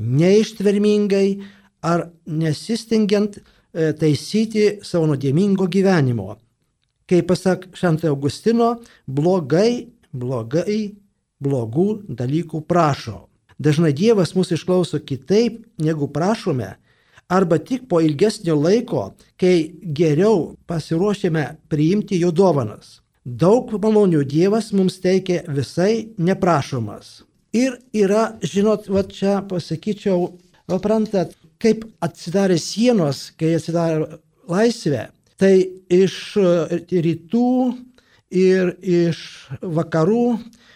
neištvermingai 0.00 1.26
ar 1.84 2.08
nesistengiant 2.26 3.36
e, 3.36 3.92
taisyti 3.92 4.80
savo 4.86 5.10
nuodėmingo 5.10 5.68
gyvenimo 5.68 6.38
kai 7.10 7.24
pasak 7.26 7.66
Šventojo 7.74 8.14
Augustino, 8.14 8.76
blogai, 9.06 9.90
blogai, 10.14 10.94
blogų 11.42 11.88
dalykų 12.06 12.62
prašo. 12.70 13.24
Dažnai 13.60 13.90
Dievas 13.96 14.32
mūsų 14.36 14.56
išklauso 14.56 15.00
kitaip, 15.04 15.64
negu 15.82 16.08
prašome, 16.08 16.76
arba 17.30 17.58
tik 17.58 17.88
po 17.90 18.00
ilgesnio 18.00 18.56
laiko, 18.56 19.10
kai 19.40 19.70
geriau 19.98 20.54
pasiruošėme 20.70 21.44
priimti 21.70 22.20
jo 22.22 22.30
dovanas. 22.32 23.00
Daug 23.24 23.68
malonių 23.82 24.22
Dievas 24.24 24.70
mums 24.72 24.96
teikia 25.02 25.42
visai 25.48 26.08
neprašomas. 26.18 27.20
Ir 27.52 27.76
yra, 27.92 28.36
žinot, 28.40 28.88
va 28.88 29.02
čia 29.04 29.40
pasakyčiau, 29.50 30.30
suprantat, 30.70 31.34
kaip 31.60 31.84
atsidarė 32.00 32.56
sienos, 32.62 33.28
kai 33.36 33.56
atsidarė 33.58 34.20
laisvė, 34.48 35.08
Tai 35.40 35.54
iš 35.88 36.14
e, 36.36 36.80
rytų 37.00 37.50
ir 38.36 38.74
iš 38.84 39.20
vakarų 39.64 40.24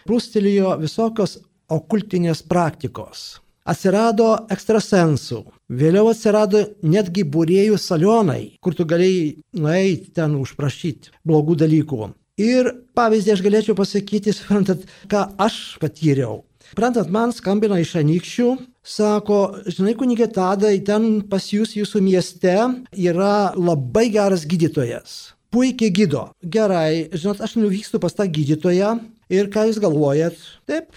prūstelėjo 0.09 0.75
visokios 0.81 1.37
okultinės 1.69 2.41
praktikos. 2.49 3.43
Atsirado 3.65 4.31
ekstrasensų, 4.53 5.39
vėliau 5.73 6.11
atsirado 6.11 6.63
netgi 6.85 7.23
būrėjų 7.25 7.77
salionai, 7.81 8.57
kur 8.61 8.75
tu 8.77 8.85
galėjai 8.89 9.31
nueiti 9.57 10.11
ten 10.17 10.35
užprašyti 10.37 11.13
blogų 11.25 11.57
dalykų. 11.63 12.11
Ir 12.41 12.69
pavyzdį 12.97 13.33
aš 13.33 13.41
galėčiau 13.45 13.77
pasakyti, 13.77 14.33
suprantat, 14.35 14.83
ką 15.09 15.27
aš 15.41 15.77
patyriau. 15.81 16.43
Suprantat, 16.71 17.09
man 17.13 17.33
skambina 17.33 17.77
iš 17.81 17.95
anykščių 18.01 18.49
Sako, 18.85 19.63
žinai, 19.65 19.95
kunigė 19.97 20.27
Tadai, 20.29 20.75
ten 20.85 21.23
pas 21.25 21.41
jūs 21.49 21.71
jūsų 21.73 22.03
mieste 22.05 22.53
yra 22.93 23.49
labai 23.57 24.11
geras 24.13 24.43
gydytojas. 24.45 25.33
Puikiai 25.49 25.89
gydo. 25.89 26.27
Gerai, 26.53 27.07
žinot, 27.15 27.41
aš 27.41 27.55
nuvykstu 27.57 27.97
pas 28.03 28.13
tą 28.13 28.27
gydytoją 28.29 28.91
ir 29.33 29.49
ką 29.49 29.65
jūs 29.71 29.81
galvojat? 29.81 30.37
Taip, 30.69 30.93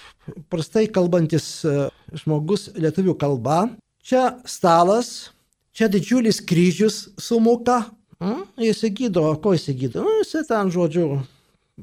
prastai 0.52 0.84
kalbantis 0.92 1.48
e, 1.64 1.88
žmogus 2.12 2.68
lietuvių 2.76 3.16
kalba. 3.16 3.62
Čia 4.04 4.34
stalas, 4.44 5.30
čia 5.72 5.88
didžiulis 5.88 6.42
kryžius 6.44 7.06
sumuka. 7.16 7.86
Hmm? 8.20 8.44
Jis 8.60 8.84
gydo, 8.92 9.30
ko 9.40 9.56
jis 9.56 9.70
gydo? 9.72 10.04
Nu, 10.04 10.18
jis 10.20 10.44
ten, 10.50 10.68
žodžiu, 10.74 11.22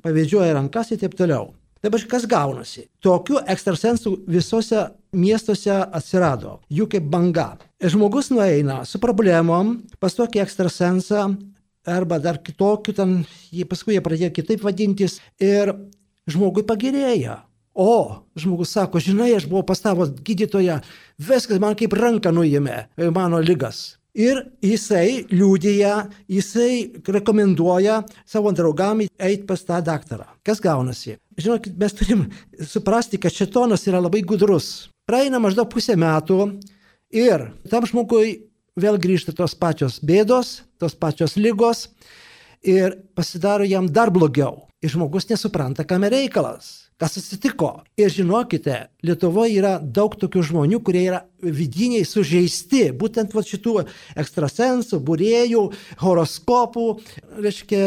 pavėdžioja 0.06 0.54
rankas 0.54 0.94
ir 0.94 1.02
taip 1.02 1.18
toliau. 1.18 1.56
Dabar 1.86 2.02
kas 2.10 2.24
gaunasi? 2.26 2.88
Tokių 3.06 3.44
ekstrasensų 3.54 4.16
visose 4.32 4.88
miestuose 5.15 5.74
atsirado, 5.74 6.60
jų 6.69 6.88
kaip 6.91 7.10
banga. 7.12 7.55
Žmogus 7.81 8.31
nueina 8.34 8.84
su 8.86 9.01
problemom 9.03 9.79
pas 10.00 10.15
tokį 10.17 10.43
ekstrasensą 10.43 11.25
arba 11.86 12.19
dar 12.19 12.39
kitokiu, 12.43 12.95
ten, 12.98 13.17
paskui 13.69 13.95
jie 13.95 14.03
pradėjo 14.05 14.31
kitaip 14.36 14.63
vadintis 14.65 15.19
ir 15.41 15.74
žmogui 16.29 16.65
pagerėja. 16.67 17.43
O, 17.75 18.24
žmogus 18.39 18.72
sako, 18.72 19.01
žinai, 19.03 19.34
aš 19.36 19.50
buvau 19.51 19.65
pas 19.67 19.81
tavo 19.84 20.07
gydytoją, 20.07 20.79
viskas 21.19 21.60
man 21.60 21.75
kaip 21.75 21.93
ranką 21.98 22.31
nuėmė, 22.31 22.86
mano 23.12 23.41
lygas. 23.43 23.98
Ir 24.15 24.39
jisai 24.63 25.25
liūdėja, 25.27 26.05
jisai 26.31 26.95
rekomenduoja 27.03 28.00
savo 28.24 28.53
draugam 28.55 29.03
eiti 29.03 29.43
pas 29.43 29.60
tą 29.67 29.81
daktarą. 29.84 30.29
Kas 30.39 30.63
gaunasi? 30.63 31.17
Žinokit, 31.36 31.75
mes 31.75 31.98
turim 32.00 32.22
suprasti, 32.63 33.19
kad 33.19 33.36
šitonas 33.36 33.84
yra 33.91 34.00
labai 34.00 34.24
gudrus. 34.24 34.88
Praeina 35.06 35.38
maždaug 35.38 35.70
pusę 35.70 35.94
metų 36.02 36.40
ir 37.14 37.50
tam 37.70 37.86
žmogui 37.86 38.48
vėl 38.74 38.98
grįžta 38.98 39.36
tos 39.38 39.54
pačios 39.54 40.00
bėdos, 40.02 40.64
tos 40.82 40.98
pačios 40.98 41.38
lygos 41.38 41.90
ir 42.66 42.98
pasidaro 43.14 43.68
jam 43.70 43.86
dar 43.86 44.10
blogiau. 44.10 44.66
Ir 44.82 44.90
žmogus 44.94 45.30
nesupranta, 45.30 45.86
kam 45.86 46.08
reikalas 46.10 46.86
kas 46.98 47.18
atsitiko. 47.20 47.84
Ir 48.00 48.12
žinokite, 48.12 48.88
Lietuvoje 49.06 49.60
yra 49.60 49.76
daug 49.80 50.16
tokių 50.20 50.44
žmonių, 50.50 50.80
kurie 50.86 51.04
yra 51.10 51.22
vidiniai 51.44 52.06
sužeisti, 52.08 52.88
būtent 52.96 53.36
va, 53.36 53.44
šitų 53.46 53.78
ekstrasensų, 54.22 55.02
būrėjų, 55.06 55.66
horoskopų, 56.02 56.88
reiškia, 57.44 57.82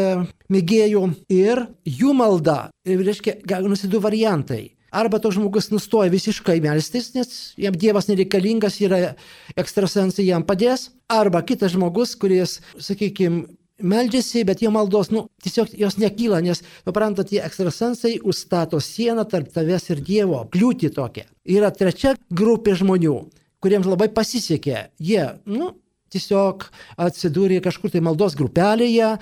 mėgėjų. 0.53 1.05
Ir 1.33 1.65
jų 1.89 2.13
malda, 2.17 2.59
reiškia, 2.85 3.39
gaunasi 3.49 3.89
du 3.89 4.01
variantai. 4.03 4.78
Arba 4.91 5.19
toks 5.21 5.37
žmogus 5.37 5.69
nustoja 5.73 6.11
visiškai 6.13 6.59
melstis, 6.63 7.11
nes 7.15 7.53
jam 7.59 7.75
Dievas 7.77 8.09
nereikalingas, 8.09 8.79
yra 8.81 9.13
ekstrasensai 9.59 10.27
jam 10.27 10.45
padės. 10.47 10.89
Arba 11.09 11.41
kitas 11.45 11.73
žmogus, 11.75 12.15
kuris, 12.19 12.59
sakykime, 12.81 13.45
meldžiasi, 13.79 14.43
bet 14.47 14.61
jo 14.63 14.71
maldos, 14.75 15.11
nu, 15.13 15.25
tiesiog 15.43 15.73
jos 15.79 15.97
nekyla, 16.01 16.41
nes, 16.43 16.61
suprantat, 16.87 17.29
tie 17.31 17.41
ekstrasensai 17.45 18.17
užstato 18.27 18.79
sieną 18.83 19.25
tarp 19.29 19.51
tavęs 19.55 19.89
ir 19.93 20.01
Dievo, 20.05 20.43
kliūti 20.51 20.91
tokia. 20.95 21.27
Yra 21.47 21.71
trečia 21.75 22.15
grupė 22.29 22.75
žmonių, 22.79 23.15
kuriems 23.63 23.87
labai 23.89 24.09
pasisekė. 24.15 24.89
Jie, 24.99 25.23
nu, 25.49 25.73
tiesiog 26.13 26.67
atsidūrė 26.99 27.61
kažkur 27.65 27.93
tai 27.93 28.03
maldos 28.05 28.35
grupelėje 28.39 29.15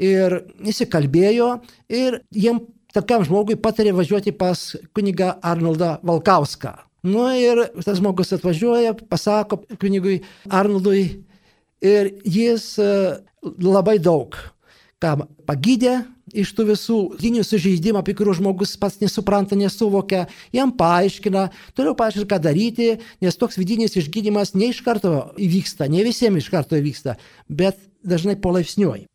ir 0.00 0.36
įsikalbėjo 0.72 1.50
ir 1.92 2.20
jiem 2.32 2.62
tokiam 2.96 3.24
žmogui 3.26 3.58
patarė 3.60 3.94
važiuoti 3.96 4.32
pas 4.36 4.76
kunigą 4.96 5.34
Arnoldą 5.42 5.98
Valkauską. 6.06 6.76
Nu 7.02 7.24
ir 7.32 7.62
tas 7.80 7.96
žmogus 7.96 8.34
atvažiuoja, 8.36 8.92
pasako 9.08 9.62
kunigui 9.80 10.20
Arnoldui 10.52 11.24
ir 11.80 12.12
jis 12.24 12.74
labai 13.40 13.96
daug, 14.02 14.36
ką 15.00 15.14
pagydė 15.48 16.02
iš 16.36 16.52
tų 16.54 16.66
visų 16.68 16.98
ginių 17.18 17.42
sužeidimų, 17.46 18.02
apie 18.02 18.14
kuriuos 18.18 18.38
žmogus 18.38 18.76
pats 18.80 19.00
nesupranta, 19.00 19.56
nesuvokia, 19.58 20.26
jam 20.54 20.70
paaiškina, 20.76 21.48
toliau 21.74 21.96
paaiškina, 21.98 22.28
ką 22.30 22.38
daryti, 22.44 22.90
nes 23.24 23.38
toks 23.40 23.58
vidinis 23.58 23.96
išgydymas 23.98 24.54
ne 24.54 24.70
iš 24.70 24.82
karto 24.86 25.32
įvyksta, 25.40 25.88
ne 25.90 26.04
visiems 26.06 26.44
iš 26.44 26.50
karto 26.52 26.78
įvyksta, 26.78 27.16
bet 27.48 27.80
dažnai 28.06 28.36
polaipsniui. 28.40 29.06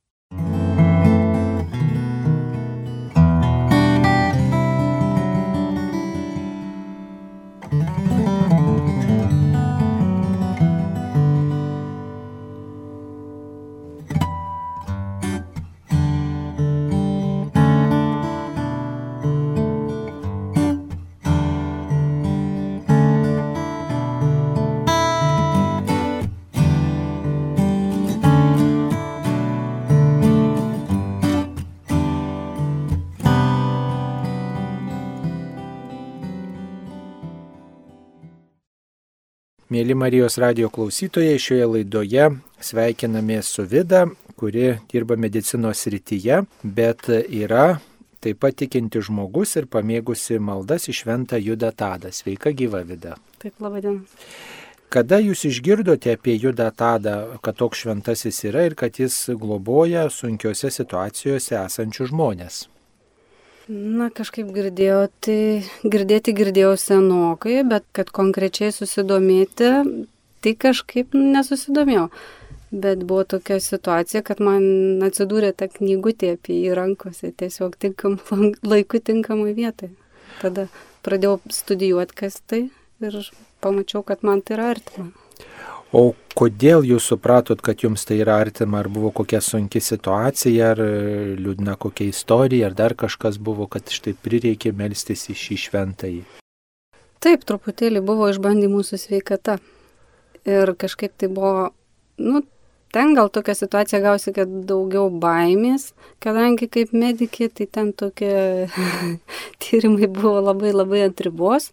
Mėly 39.75 39.95
Marijos 39.97 40.37
radio 40.39 40.69
klausytojai, 40.71 41.35
šioje 41.41 41.65
laidoje 41.67 42.25
sveikinamės 42.63 43.49
su 43.57 43.65
Vida, 43.67 44.05
kuri 44.39 44.69
dirba 44.87 45.17
medicinos 45.19 45.81
srityje, 45.83 46.37
bet 46.63 47.09
yra 47.11 47.81
taip 48.23 48.39
pat 48.45 48.55
tikinti 48.61 49.01
žmogus 49.03 49.57
ir 49.59 49.67
pamėgusi 49.67 50.37
maldas 50.39 50.87
į 50.87 50.95
šventą 51.01 51.41
Judą 51.41 51.73
Tadą. 51.75 52.13
Sveika 52.15 52.53
gyva 52.55 52.85
Vida. 52.87 53.17
Taip, 53.41 53.57
laba 53.59 53.81
diena. 53.83 53.99
Kada 54.95 55.19
jūs 55.19 55.43
išgirdote 55.49 56.13
apie 56.15 56.37
Judą 56.39 56.69
Tadą, 56.71 57.17
kad 57.43 57.59
toks 57.59 57.83
šventasis 57.83 58.45
yra 58.47 58.63
ir 58.69 58.77
kad 58.79 58.95
jis 59.01 59.25
globoja 59.35 60.07
sunkiose 60.07 60.71
situacijose 60.71 61.59
esančių 61.65 62.13
žmonės? 62.13 62.61
Na, 63.65 64.11
kažkaip 64.13 64.51
girdėjau, 64.53 65.07
tai 65.25 65.65
girdėti 65.89 66.35
girdėjau 66.37 66.75
senokai, 66.77 67.63
bet 67.65 67.87
kad 67.97 68.11
konkrečiai 68.13 68.69
susidomėti, 68.69 69.71
tai 70.45 70.53
kažkaip 70.53 71.17
nesusidomėjau. 71.17 72.11
Bet 72.75 73.01
buvo 73.09 73.23
tokia 73.25 73.57
situacija, 73.63 74.21
kad 74.27 74.43
man 74.43 75.01
atsidūrė 75.07 75.49
ta 75.57 75.65
knygutė 75.71 76.35
apie 76.35 76.59
jį 76.59 76.75
rankose, 76.77 77.31
tiesiog 77.33 77.77
tinkam, 77.81 78.19
laiku 78.71 79.01
tinkamai 79.01 79.55
vietai. 79.57 79.89
Tada 80.43 80.67
pradėjau 81.07 81.39
studijuoti, 81.49 82.17
kas 82.21 82.37
tai 82.45 82.67
ir 83.01 83.21
pamačiau, 83.65 84.05
kad 84.05 84.21
man 84.21 84.45
tai 84.45 84.59
yra 84.59 84.69
artima. 84.75 85.09
O 85.93 86.13
kodėl 86.35 86.83
jūs 86.87 87.05
supratot, 87.11 87.61
kad 87.63 87.83
jums 87.83 88.05
tai 88.07 88.17
yra 88.23 88.39
artima, 88.41 88.81
ar 88.81 88.89
buvo 88.91 89.11
kokia 89.15 89.39
sunki 89.43 89.79
situacija, 89.83 90.71
ar 90.73 90.81
liūdna 91.39 91.77
kokia 91.79 92.09
istorija, 92.09 92.69
ar 92.69 92.75
dar 92.77 92.95
kažkas 92.97 93.37
buvo, 93.37 93.67
kad 93.71 93.93
štai 93.93 94.15
prireikė 94.17 94.73
melstis 94.75 95.27
į 95.31 95.37
šį 95.43 95.59
šventąjį? 95.67 96.25
Taip, 97.23 97.45
truputėlį 97.47 98.03
buvo 98.05 98.27
išbandymų 98.33 98.83
su 98.85 98.99
sveikata. 99.01 99.59
Ir 100.45 100.75
kažkaip 100.77 101.15
tai 101.17 101.29
buvo, 101.33 101.71
nu, 102.21 102.43
ten 102.93 103.15
gal 103.17 103.31
tokia 103.33 103.55
situacija 103.57 104.01
gausi, 104.03 104.33
kad 104.35 104.51
daugiau 104.69 105.07
baimės, 105.09 105.93
kadangi 106.21 106.67
kaip 106.69 106.93
medikė, 106.93 107.49
tai 107.49 107.65
ten 107.65 107.89
tokie 107.97 108.67
tyrimai 109.63 110.11
buvo 110.11 110.37
labai 110.51 110.75
labai 110.75 111.07
ant 111.07 111.25
ribos. 111.25 111.71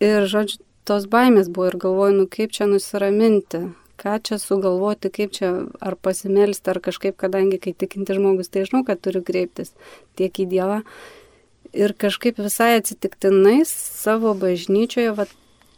Ir, 0.00 0.24
žodžiu, 0.30 0.62
tos 0.90 1.06
baimės 1.10 1.48
buvo 1.52 1.70
ir 1.70 1.78
galvoju, 1.84 2.18
nu 2.22 2.26
kaip 2.30 2.50
čia 2.56 2.66
nusiraminti, 2.66 3.68
ką 4.00 4.16
čia 4.26 4.38
sugalvoti, 4.42 5.12
kaip 5.12 5.34
čia 5.36 5.50
ar 5.78 5.96
pasimelsti, 6.00 6.72
ar 6.72 6.80
kažkaip, 6.82 7.18
kadangi 7.20 7.60
kai 7.62 7.74
tikinti 7.76 8.16
žmogus, 8.16 8.50
tai 8.50 8.64
žinau, 8.66 8.82
kad 8.86 9.02
turiu 9.04 9.22
kreiptis 9.26 9.74
tiek 10.18 10.34
į 10.34 10.48
Dievą. 10.50 10.80
Ir 11.76 11.94
kažkaip 11.94 12.40
visai 12.42 12.72
atsitiktinai 12.80 13.60
savo 13.68 14.32
bažnyčioje, 14.34 15.12
vat, 15.14 15.34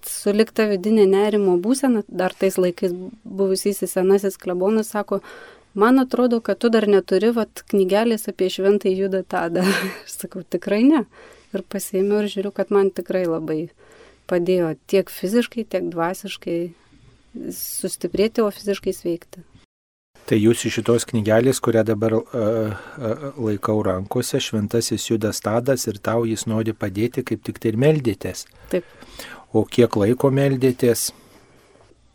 sulikta 0.09 0.65
vidinė 0.71 1.05
nerimo 1.11 1.59
būsena, 1.63 2.07
dar 2.09 2.33
tais 2.39 2.57
laikais 2.59 2.95
buvusysis 3.25 3.93
senasis 3.99 4.39
klebonas 4.41 4.95
sako, 4.95 5.21
man 5.75 6.01
atrodo, 6.03 6.41
kad 6.41 6.63
tu 6.63 6.73
dar 6.73 6.89
neturi 6.89 7.35
vat, 7.37 7.65
knygelės 7.69 8.31
apie 8.33 8.49
šventąjį 8.55 9.05
judą 9.05 9.23
tadą. 9.29 9.67
Aš 10.07 10.23
sakau, 10.25 10.47
tikrai 10.47 10.83
ne. 10.89 11.05
Ir 11.53 11.67
pasiėmiau 11.69 12.23
ir 12.23 12.33
žiūriu, 12.33 12.55
kad 12.57 12.73
man 12.73 12.89
tikrai 12.95 13.27
labai 13.29 13.67
padėjo 14.31 14.75
tiek 14.91 15.11
fiziškai, 15.11 15.65
tiek 15.69 15.89
dvasiškai 15.93 16.59
sustiprėti, 17.57 18.45
o 18.45 18.51
fiziškai 18.53 18.95
sveikti. 18.97 19.47
Tai 20.23 20.39
jūs 20.39 20.63
iš 20.69 20.79
šitos 20.79 21.07
knygelės, 21.11 21.59
kurią 21.63 21.83
dabar 21.87 22.15
uh, 22.15 22.27
uh, 22.31 23.25
laikau 23.43 23.81
rankose, 23.83 24.39
šventasis 24.39 25.09
Judas 25.11 25.43
Tadas 25.43 25.89
ir 25.91 25.99
tau 25.99 26.23
jis 26.29 26.47
nori 26.47 26.75
padėti, 26.77 27.25
kaip 27.27 27.43
tik 27.43 27.59
tai 27.59 27.73
ir 27.73 27.81
meldėtės. 27.83 28.47
Taip. 28.71 28.87
O 29.53 29.65
kiek 29.67 29.99
laiko 29.99 30.31
meldėtės? 30.31 31.11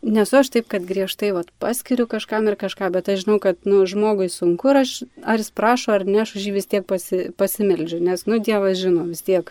Nesu 0.02 0.38
aš 0.38 0.52
taip, 0.54 0.68
kad 0.70 0.84
griežtai 0.86 1.32
vat, 1.34 1.50
paskiriu 1.58 2.06
kažkam 2.06 2.46
ir 2.46 2.54
kažką, 2.56 2.88
bet 2.94 3.10
aš 3.10 3.24
žinau, 3.24 3.40
kad 3.42 3.58
nu, 3.66 3.82
žmogui 3.82 4.28
sunku, 4.30 4.70
ar, 4.70 4.84
aš, 4.86 5.02
ar 5.26 5.42
jis 5.42 5.50
prašo, 5.50 5.90
ar 5.96 6.06
ne, 6.06 6.20
aš 6.22 6.36
už 6.38 6.46
jį 6.46 6.52
vis 6.54 6.70
tiek 6.70 6.86
pasi, 6.86 7.24
pasimeldžiu, 7.34 7.98
nes, 8.06 8.22
nu, 8.30 8.38
Dievas 8.38 8.78
žino 8.78 9.08
vis 9.10 9.24
tiek, 9.26 9.50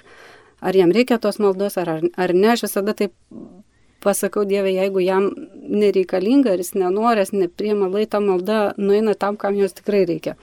ar 0.61 0.75
jam 0.75 0.91
reikia 0.91 1.19
tos 1.21 1.39
maldos, 1.39 1.77
ar, 1.77 2.01
ar 2.01 2.33
ne. 2.33 2.51
Aš 2.53 2.65
visada 2.67 2.95
taip 2.97 3.13
pasakau 4.03 4.45
Dievui, 4.45 4.75
jeigu 4.77 5.03
jam 5.03 5.29
nereikalinga, 5.67 6.53
ar 6.53 6.61
jis 6.63 6.75
nenorės, 6.77 7.33
nepriema 7.33 7.89
lai, 7.91 8.05
ta 8.05 8.21
malda 8.23 8.73
nueina 8.77 9.15
tam, 9.15 9.37
kam 9.37 9.57
jos 9.57 9.75
tikrai 9.77 10.05
reikia. 10.07 10.37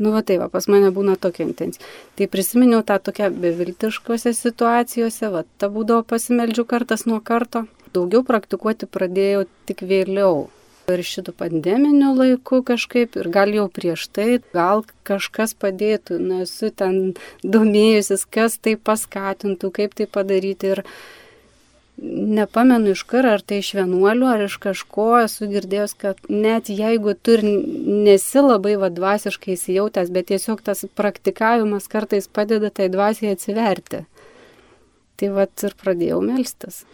Nu, 0.00 0.14
va 0.14 0.22
tai 0.24 0.38
va, 0.40 0.48
pas 0.48 0.64
mane 0.72 0.88
būna 0.96 1.18
tokia 1.20 1.44
intencija. 1.44 1.84
Tai 2.16 2.28
prisiminiau 2.32 2.80
tą 2.88 2.96
tokią 3.04 3.28
beviltiškose 3.42 4.32
situacijose, 4.36 5.28
va, 5.34 5.44
ta 5.60 5.68
būdavo 5.68 6.06
pasimeldžiu 6.08 6.64
kartas 6.68 7.04
nuo 7.08 7.20
karto. 7.20 7.66
Daugiau 7.92 8.24
praktikuoti 8.24 8.88
pradėjau 8.88 9.44
tik 9.68 9.84
vėliau. 9.84 10.46
Ir 10.90 11.04
šitų 11.06 11.34
pandeminių 11.38 12.10
laikų 12.16 12.62
kažkaip, 12.72 13.16
ir 13.20 13.30
gal 13.32 13.52
jau 13.54 13.68
prieš 13.72 14.08
tai, 14.12 14.40
gal 14.54 14.84
kažkas 15.08 15.54
padėtų, 15.54 16.18
nesu 16.22 16.72
ten 16.74 17.14
domėjusis, 17.42 18.26
kas 18.26 18.58
tai 18.58 18.76
paskatintų, 18.76 19.72
kaip 19.76 19.96
tai 19.98 20.08
padaryti. 20.10 20.74
Ir 20.74 20.84
nepamenu 22.00 22.94
iš 22.94 23.02
kur, 23.08 23.26
ar 23.28 23.42
tai 23.44 23.60
iš 23.60 23.74
vienuolių, 23.76 24.28
ar 24.30 24.46
iš 24.46 24.56
kažko 24.62 25.08
esu 25.24 25.50
girdėjęs, 25.50 25.96
kad 26.00 26.22
net 26.32 26.70
jeigu 26.72 27.14
tu 27.14 27.36
ir 27.36 27.44
nesi 27.44 28.40
labai 28.44 28.76
vadvasiškai 28.80 29.56
įsijautęs, 29.56 30.12
bet 30.14 30.30
tiesiog 30.32 30.64
tas 30.64 30.86
praktikavimas 30.96 31.90
kartais 31.92 32.30
padeda 32.30 32.72
tai 32.72 32.88
dvasiai 32.92 33.36
atsiverti. 33.36 34.06
Tai 35.20 35.34
vad 35.36 35.68
ir 35.68 35.76
pradėjau 35.76 36.22
melstis. 36.24 36.84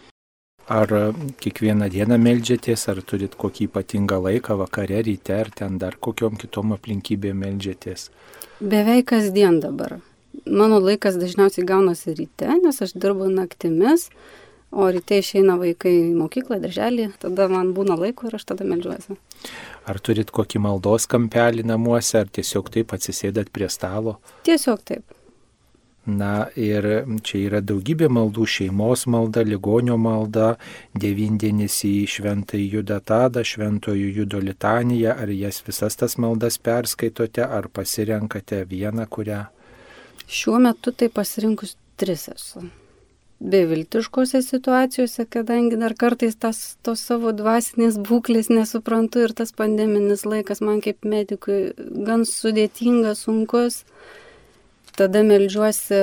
Ar 0.67 0.91
kiekvieną 1.39 1.87
dieną 1.93 2.17
melžiatės, 2.19 2.87
ar 2.91 2.99
turit 3.07 3.37
kokį 3.39 3.69
ypatingą 3.69 4.17
laiką, 4.25 4.57
vakare, 4.59 4.99
ryte, 5.07 5.37
ar 5.45 5.51
ten 5.55 5.77
dar 5.79 5.95
kokiom 5.95 6.35
kitom 6.41 6.73
aplinkybėm 6.75 7.39
melžiatės? 7.45 8.09
Beveik 8.59 9.07
kasdien 9.13 9.61
dabar. 9.63 9.99
Mano 10.43 10.81
laikas 10.83 11.15
dažniausiai 11.19 11.65
gaunasi 11.67 12.17
ryte, 12.17 12.51
nes 12.63 12.83
aš 12.83 12.93
dirbu 12.99 13.29
naktimis 13.31 14.09
o 14.71 14.87
ryte 14.91 15.19
išeina 15.21 15.55
vaikai 15.59 15.93
į 15.95 16.15
mokyklą, 16.17 16.59
darželį, 16.63 17.09
tada 17.21 17.47
man 17.51 17.73
būna 17.75 17.97
laiko 17.99 18.27
ir 18.27 18.37
aš 18.37 18.47
tada 18.51 18.67
melžiuosi. 18.67 19.17
Ar 19.87 19.99
turit 20.03 20.31
kokį 20.35 20.61
maldos 20.63 21.07
kampelį 21.09 21.65
namuose, 21.67 22.19
ar 22.21 22.31
tiesiog 22.31 22.71
taip 22.73 22.93
atsisėdat 22.97 23.51
prie 23.55 23.69
stalo? 23.71 24.17
Tiesiog 24.47 24.83
taip. 24.87 25.16
Na 26.07 26.47
ir 26.55 26.85
čia 27.27 27.41
yra 27.49 27.59
daugybė 27.59 28.07
maldų- 28.07 28.45
šeimos 28.55 29.03
malda, 29.11 29.43
ligonio 29.43 29.97
malda, 29.99 30.55
devindienis 30.95 31.83
į 31.83 32.07
šventąjį 32.07 32.69
judą 32.77 33.01
tadą, 33.03 33.43
šventojų 33.43 34.15
judo 34.21 34.39
litaniją, 34.39 35.11
ar 35.19 35.27
jas 35.27 35.61
visas 35.67 35.99
tas 35.99 36.15
maldas 36.15 36.57
perskaitote, 36.57 37.43
ar 37.43 37.67
pasirenkate 37.67 38.63
vieną, 38.65 39.05
kurią? 39.07 39.47
Šiuo 40.27 40.59
metu 40.59 40.91
tai 40.91 41.09
pasirinkus 41.09 41.75
tris 41.97 42.29
esu 42.29 42.69
beviltiškose 43.39 44.41
situacijose, 44.41 45.25
kadangi 45.29 45.77
dar 45.77 45.93
kartais 45.93 46.35
tas, 46.35 46.77
tos 46.81 47.03
savo 47.05 47.31
dvasinės 47.37 47.99
būklės 48.01 48.49
nesuprantu 48.49 49.27
ir 49.27 49.33
tas 49.37 49.53
pandeminis 49.53 50.25
laikas 50.25 50.61
man 50.61 50.81
kaip 50.81 51.05
medikui 51.05 51.73
gan 51.77 52.25
sudėtingas, 52.25 53.27
sunkus. 53.27 53.83
Tada 54.97 55.21
melžiuosi 55.21 55.97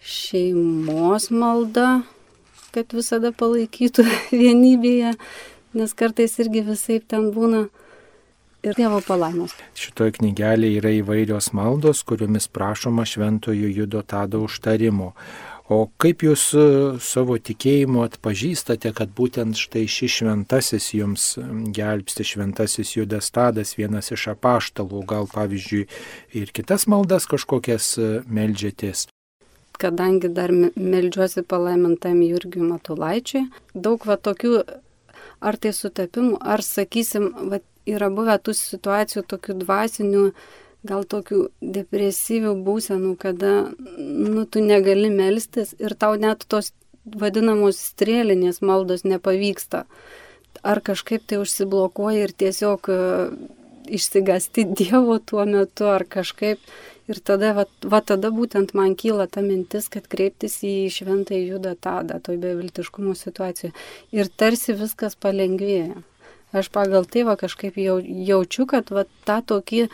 šeimos 0.00 1.28
maldą, 1.28 2.02
kad 2.72 2.94
visada 2.96 3.34
palaikytų 3.36 4.06
vienybėje, 4.40 5.12
nes 5.76 5.92
kartais 5.98 6.38
irgi 6.40 6.62
visai 6.70 7.02
ten 7.04 7.28
būna 7.34 7.66
ir 8.64 8.78
Dievo 8.78 9.02
palaimos. 9.04 9.52
Šitoje 9.78 10.16
knygelėje 10.18 10.80
yra 10.80 10.94
įvairios 11.02 11.50
maldos, 11.56 12.00
kuriomis 12.08 12.48
prašoma 12.48 13.04
šventojo 13.08 13.68
judo 13.76 14.00
tado 14.00 14.40
užtarimo. 14.46 15.12
O 15.68 15.82
kaip 16.00 16.22
jūs 16.24 16.42
e, 16.56 16.62
savo 17.04 17.34
tikėjimu 17.36 18.00
atpažįstate, 18.06 18.88
kad 18.96 19.10
būtent 19.12 19.58
štai 19.60 19.82
šis 19.84 20.14
šventasis 20.22 20.86
jums 20.96 21.26
gelbsti, 21.76 22.24
šventasis 22.24 22.94
Judas 22.96 23.28
Tadas, 23.34 23.74
vienas 23.76 24.08
iš 24.14 24.30
apaštalų, 24.32 25.02
gal 25.10 25.28
pavyzdžiui 25.28 25.84
ir 26.40 26.52
kitas 26.56 26.88
maldas 26.88 27.28
kažkokias 27.28 27.90
e, 28.00 28.08
melžiatės? 28.24 29.10
Kadangi 29.78 30.32
dar 30.32 30.50
melžiuosi 30.56 31.44
palaimintam 31.44 32.22
Jurgiu 32.24 32.64
Matulaičiui, 32.64 33.44
daug 33.76 34.08
va 34.08 34.16
tokių, 34.16 34.62
ar 35.44 35.60
tai 35.60 35.74
sutapimų, 35.76 36.40
ar 36.40 36.64
sakysim, 36.64 37.28
va, 37.52 37.60
yra 37.84 38.08
buvę 38.08 38.40
tų 38.40 38.56
situacijų 38.56 39.26
tokių 39.28 39.60
dvasinių, 39.66 40.24
gal 40.86 41.04
tokių 41.04 41.48
depresyvių 41.60 42.54
būsenų, 42.66 43.14
kada 43.18 43.70
nu, 43.98 44.44
tu 44.46 44.62
negali 44.62 45.10
melstis 45.10 45.74
ir 45.78 45.94
tau 45.98 46.14
net 46.20 46.44
tos 46.48 46.72
vadinamos 47.04 47.80
strėlinės 47.92 48.60
maldos 48.62 49.04
nepavyksta. 49.04 49.86
Ar 50.62 50.80
kažkaip 50.82 51.24
tai 51.26 51.38
užsiblokuoja 51.42 52.26
ir 52.26 52.34
tiesiog 52.34 52.90
e, 52.90 53.00
išsigasti 53.98 54.66
Dievo 54.78 55.18
tuo 55.18 55.46
metu, 55.48 55.88
ar 55.90 56.06
kažkaip. 56.08 56.62
Ir 57.08 57.22
tada, 57.24 57.54
va, 57.56 57.64
va 57.88 58.02
tada 58.04 58.28
būtent 58.28 58.74
man 58.76 58.92
kyla 58.92 59.24
ta 59.32 59.40
mintis, 59.40 59.86
kad 59.88 60.04
kreiptis 60.12 60.58
į 60.60 60.90
šventąjį 60.92 61.54
judą 61.54 61.72
tadą, 61.80 62.18
toj 62.20 62.36
beviltiškumo 62.42 63.14
situacijoje. 63.16 63.72
Ir 64.12 64.28
tarsi 64.28 64.76
viskas 64.76 65.16
palengvėja. 65.16 66.02
Aš 66.52 66.68
pagal 66.72 67.08
tai 67.08 67.24
va 67.28 67.38
kažkaip 67.40 67.80
jau, 67.80 67.96
jaučiu, 68.04 68.68
kad 68.68 68.92
va 68.92 69.06
tą 69.28 69.38
tokį 69.54 69.86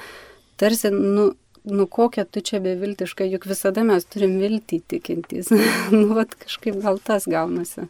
tarsi, 0.61 0.93
nu, 0.95 1.33
nu 1.65 1.87
kokia 1.87 2.25
tu 2.25 2.43
čia 2.45 2.61
beviltiška, 2.65 3.27
juk 3.33 3.49
visada 3.51 3.85
mes 3.87 4.07
turim 4.07 4.39
viltį 4.43 4.81
tikintys. 4.95 5.53
nu, 5.97 6.07
vat 6.17 6.35
kažkaip 6.45 6.81
gal 6.85 7.01
tas 7.03 7.29
gaunasi. 7.31 7.89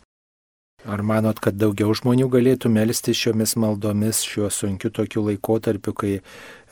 Ar 0.85 1.01
manot, 1.01 1.39
kad 1.41 1.57
daugiau 1.57 1.95
žmonių 1.97 2.27
galėtų 2.29 2.69
melstis 2.69 3.17
šiomis 3.17 3.55
maldomis 3.57 4.21
šiuo 4.29 4.51
sunkiu 4.53 4.91
tokiu 4.93 5.23
laikotarpiu, 5.25 5.95
kai 5.97 6.11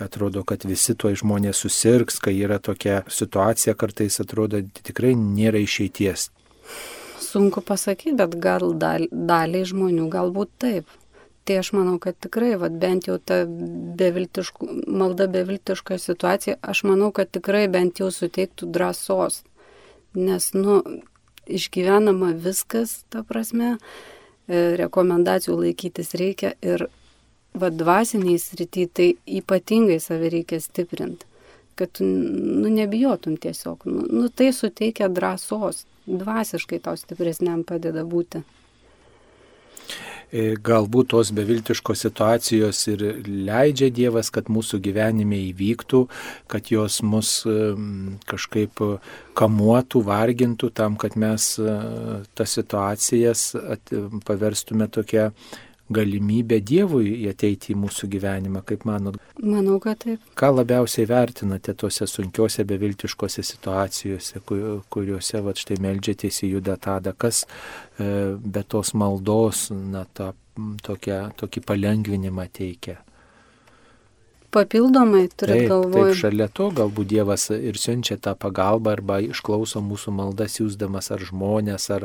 atrodo, 0.05 0.43
kad 0.45 0.67
visi 0.69 0.93
tuo 0.93 1.15
žmonės 1.17 1.63
susirgs, 1.65 2.21
kai 2.21 2.35
yra 2.45 2.59
tokia 2.61 3.01
situacija, 3.09 3.73
kartais 3.73 4.21
atrodo 4.21 4.61
tikrai 4.85 5.15
nėra 5.17 5.63
išeities? 5.65 6.29
Sunku 7.25 7.65
pasakyti, 7.65 8.13
bet 8.21 8.37
gal 8.37 8.75
dal, 8.77 9.09
daliai 9.09 9.65
žmonių 9.73 10.11
galbūt 10.13 10.53
taip. 10.61 10.93
Tai 11.45 11.57
aš 11.59 11.73
manau, 11.75 11.97
kad 11.99 12.15
tikrai, 12.23 12.53
vat, 12.55 12.75
bent 12.79 13.09
jau 13.09 13.17
ta 13.19 13.41
beviltiškų, 13.99 14.69
malda 14.87 15.27
beviltiška 15.31 15.99
situacija, 15.99 16.61
aš 16.63 16.85
manau, 16.87 17.11
kad 17.15 17.33
tikrai 17.35 17.65
bent 17.73 17.99
jau 17.99 18.13
suteiktų 18.15 18.69
drąsos. 18.71 19.41
Nes, 20.15 20.53
nu, 20.55 20.79
išgyvenama 21.51 22.31
viskas, 22.39 23.01
ta 23.11 23.25
prasme, 23.27 23.75
e, 24.47 24.77
rekomendacijų 24.79 25.59
laikytis 25.65 26.15
reikia 26.15 26.55
ir 26.63 26.87
vad 27.55 27.77
dvasiniai 27.77 28.39
srity 28.39 28.87
tai 28.87 29.09
ypatingai 29.27 29.99
save 30.01 30.31
reikia 30.33 30.61
stiprinti, 30.61 31.27
kad 31.75 31.93
tu 31.99 32.07
nu, 32.07 32.69
nebijotum 32.69 33.37
tiesiog. 33.37 33.85
Nu, 33.85 34.07
nu, 34.09 34.29
tai 34.29 34.53
suteikia 34.53 35.09
drąsos, 35.09 35.85
dvasiškai 36.07 36.81
tau 36.87 36.97
stipresniam 36.97 37.65
padeda 37.65 38.05
būti. 38.09 38.43
E, 40.33 40.55
galbūt 40.64 41.11
tos 41.12 41.29
beviltiškos 41.37 42.07
situacijos 42.07 42.79
ir 42.88 43.03
leidžia 43.29 43.90
Dievas, 43.92 44.31
kad 44.33 44.49
mūsų 44.49 44.81
gyvenime 44.81 45.37
įvyktų, 45.51 46.07
kad 46.49 46.71
jos 46.73 47.03
mus 47.05 47.35
kažkaip 48.31 48.81
kamuotų, 49.37 50.03
vargintų 50.09 50.71
tam, 50.73 50.97
kad 50.97 51.18
mes 51.21 51.53
e, 51.61 51.77
tas 52.38 52.57
situacijas 52.57 53.51
paverstume 54.25 54.88
tokia 54.88 55.29
galimybę 55.90 56.61
Dievui 56.62 57.14
ateiti 57.31 57.73
į 57.75 57.79
mūsų 57.83 58.09
gyvenimą, 58.12 58.62
kaip 58.68 58.85
manot? 58.88 59.18
Manau, 59.42 59.79
kad 59.83 60.03
taip. 60.05 60.23
Ką 60.38 60.53
labiausiai 60.55 61.07
vertinate 61.11 61.75
tose 61.79 62.07
sunkiose, 62.11 62.64
beviltiškose 62.68 63.45
situacijose, 63.47 64.42
kuriuose 64.47 65.42
va 65.45 65.55
štai 65.59 65.81
melžiatės 65.83 66.42
į 66.47 66.55
judą 66.57 66.77
tada, 66.81 67.14
kas 67.14 67.45
e, 67.45 68.35
be 68.37 68.64
tos 68.64 68.95
maldos, 68.99 69.71
na, 69.73 70.05
tą 70.07 70.33
tokią, 70.87 71.23
tokį 71.40 71.64
palengvinimą 71.68 72.49
teikia? 72.53 73.01
Papildomai 74.53 75.29
turit 75.33 75.69
galvoje. 75.71 76.12
Taip, 76.12 76.19
šalia 76.21 76.47
to 76.53 76.69
galbūt 76.77 77.09
Dievas 77.09 77.47
ir 77.55 77.79
siunčia 77.81 78.19
tą 78.21 78.35
pagalbą 78.37 78.93
arba 78.99 79.17
išklauso 79.25 79.81
mūsų 79.81 80.12
maldas, 80.12 80.59
siūsdamas 80.59 81.09
ar 81.15 81.25
žmonės, 81.25 81.87
ar, 81.97 82.05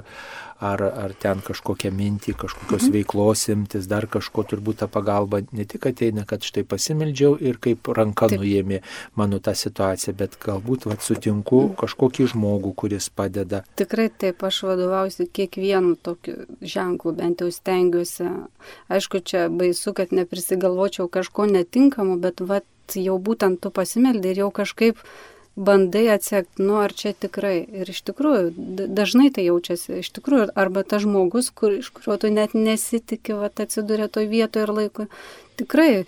ar, 0.64 0.84
ar 0.88 1.14
ten 1.20 1.42
kažkokią 1.44 1.92
mintį, 1.92 2.38
kažkokios 2.40 2.86
mhm. 2.88 2.94
veiklos 2.96 3.44
imtis, 3.52 3.90
dar 3.92 4.08
kažko 4.08 4.46
turbūt 4.48 4.80
ta 4.80 4.88
pagalba 4.88 5.42
ne 5.52 5.66
tik 5.68 5.90
ateina, 5.92 6.24
kad 6.30 6.46
štai 6.48 6.64
pasimeldžiau 6.64 7.36
ir 7.44 7.60
kaip 7.60 7.92
ranka 7.92 8.30
Taip. 8.32 8.40
nuėmė 8.40 8.80
mano 9.20 9.42
tą 9.44 9.52
situaciją, 9.52 10.16
bet 10.16 10.40
galbūt 10.40 10.88
vat, 10.88 11.04
sutinku 11.04 11.62
mhm. 11.66 11.76
kažkokį 11.84 12.30
žmogų, 12.32 12.74
kuris 12.80 13.10
padeda. 13.12 13.66
Tikrai 13.76 14.08
taip, 14.08 14.48
aš 14.48 14.62
vadovausiu 14.70 15.28
kiekvienu 15.28 15.98
tokiu 16.00 16.48
ženklu, 16.64 17.12
bent 17.20 17.44
jau 17.44 17.52
stengiuosi. 17.52 18.32
Aišku, 18.88 19.20
čia 19.20 19.48
baisu, 19.52 19.92
kad 19.98 20.16
neprisigalvočiau 20.16 21.12
kažko 21.12 21.50
netinkamo, 21.52 22.16
bet 22.24 22.37
vat, 22.42 22.68
jau 22.96 23.18
būtent 23.20 23.60
tu 23.62 23.72
pasimeldai 23.74 24.32
ir 24.34 24.46
jau 24.46 24.52
kažkaip 24.56 25.02
bandai 25.58 26.06
atsekti, 26.14 26.62
nu 26.62 26.78
ar 26.78 26.94
čia 26.94 27.14
tikrai. 27.18 27.58
Ir 27.82 27.90
iš 27.90 28.04
tikrųjų, 28.08 28.54
dažnai 28.94 29.32
tai 29.34 29.48
jaučiasi, 29.48 30.00
iš 30.04 30.12
tikrųjų, 30.20 30.52
arba 30.56 30.86
tas 30.86 31.04
žmogus, 31.04 31.50
kur, 31.50 31.74
iš 31.82 31.90
kurio 31.96 32.20
tu 32.22 32.32
net 32.34 32.54
nesitikė, 32.54 33.40
va, 33.42 33.50
atsidūrė 33.50 34.08
toj 34.14 34.30
vietoje 34.30 34.68
ir 34.68 34.74
laikui. 34.82 35.08
Tikrai. 35.58 36.06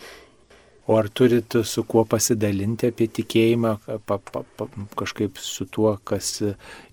O 0.89 0.97
ar 0.97 1.09
turit 1.09 1.53
su 1.69 1.83
kuo 1.85 2.05
pasidalinti 2.09 2.89
apie 2.89 3.09
tikėjimą, 3.19 3.75
pa, 4.09 4.17
pa, 4.17 4.45
pa, 4.57 4.69
kažkaip 4.97 5.37
su 5.41 5.67
tuo, 5.69 5.97
kas 6.03 6.39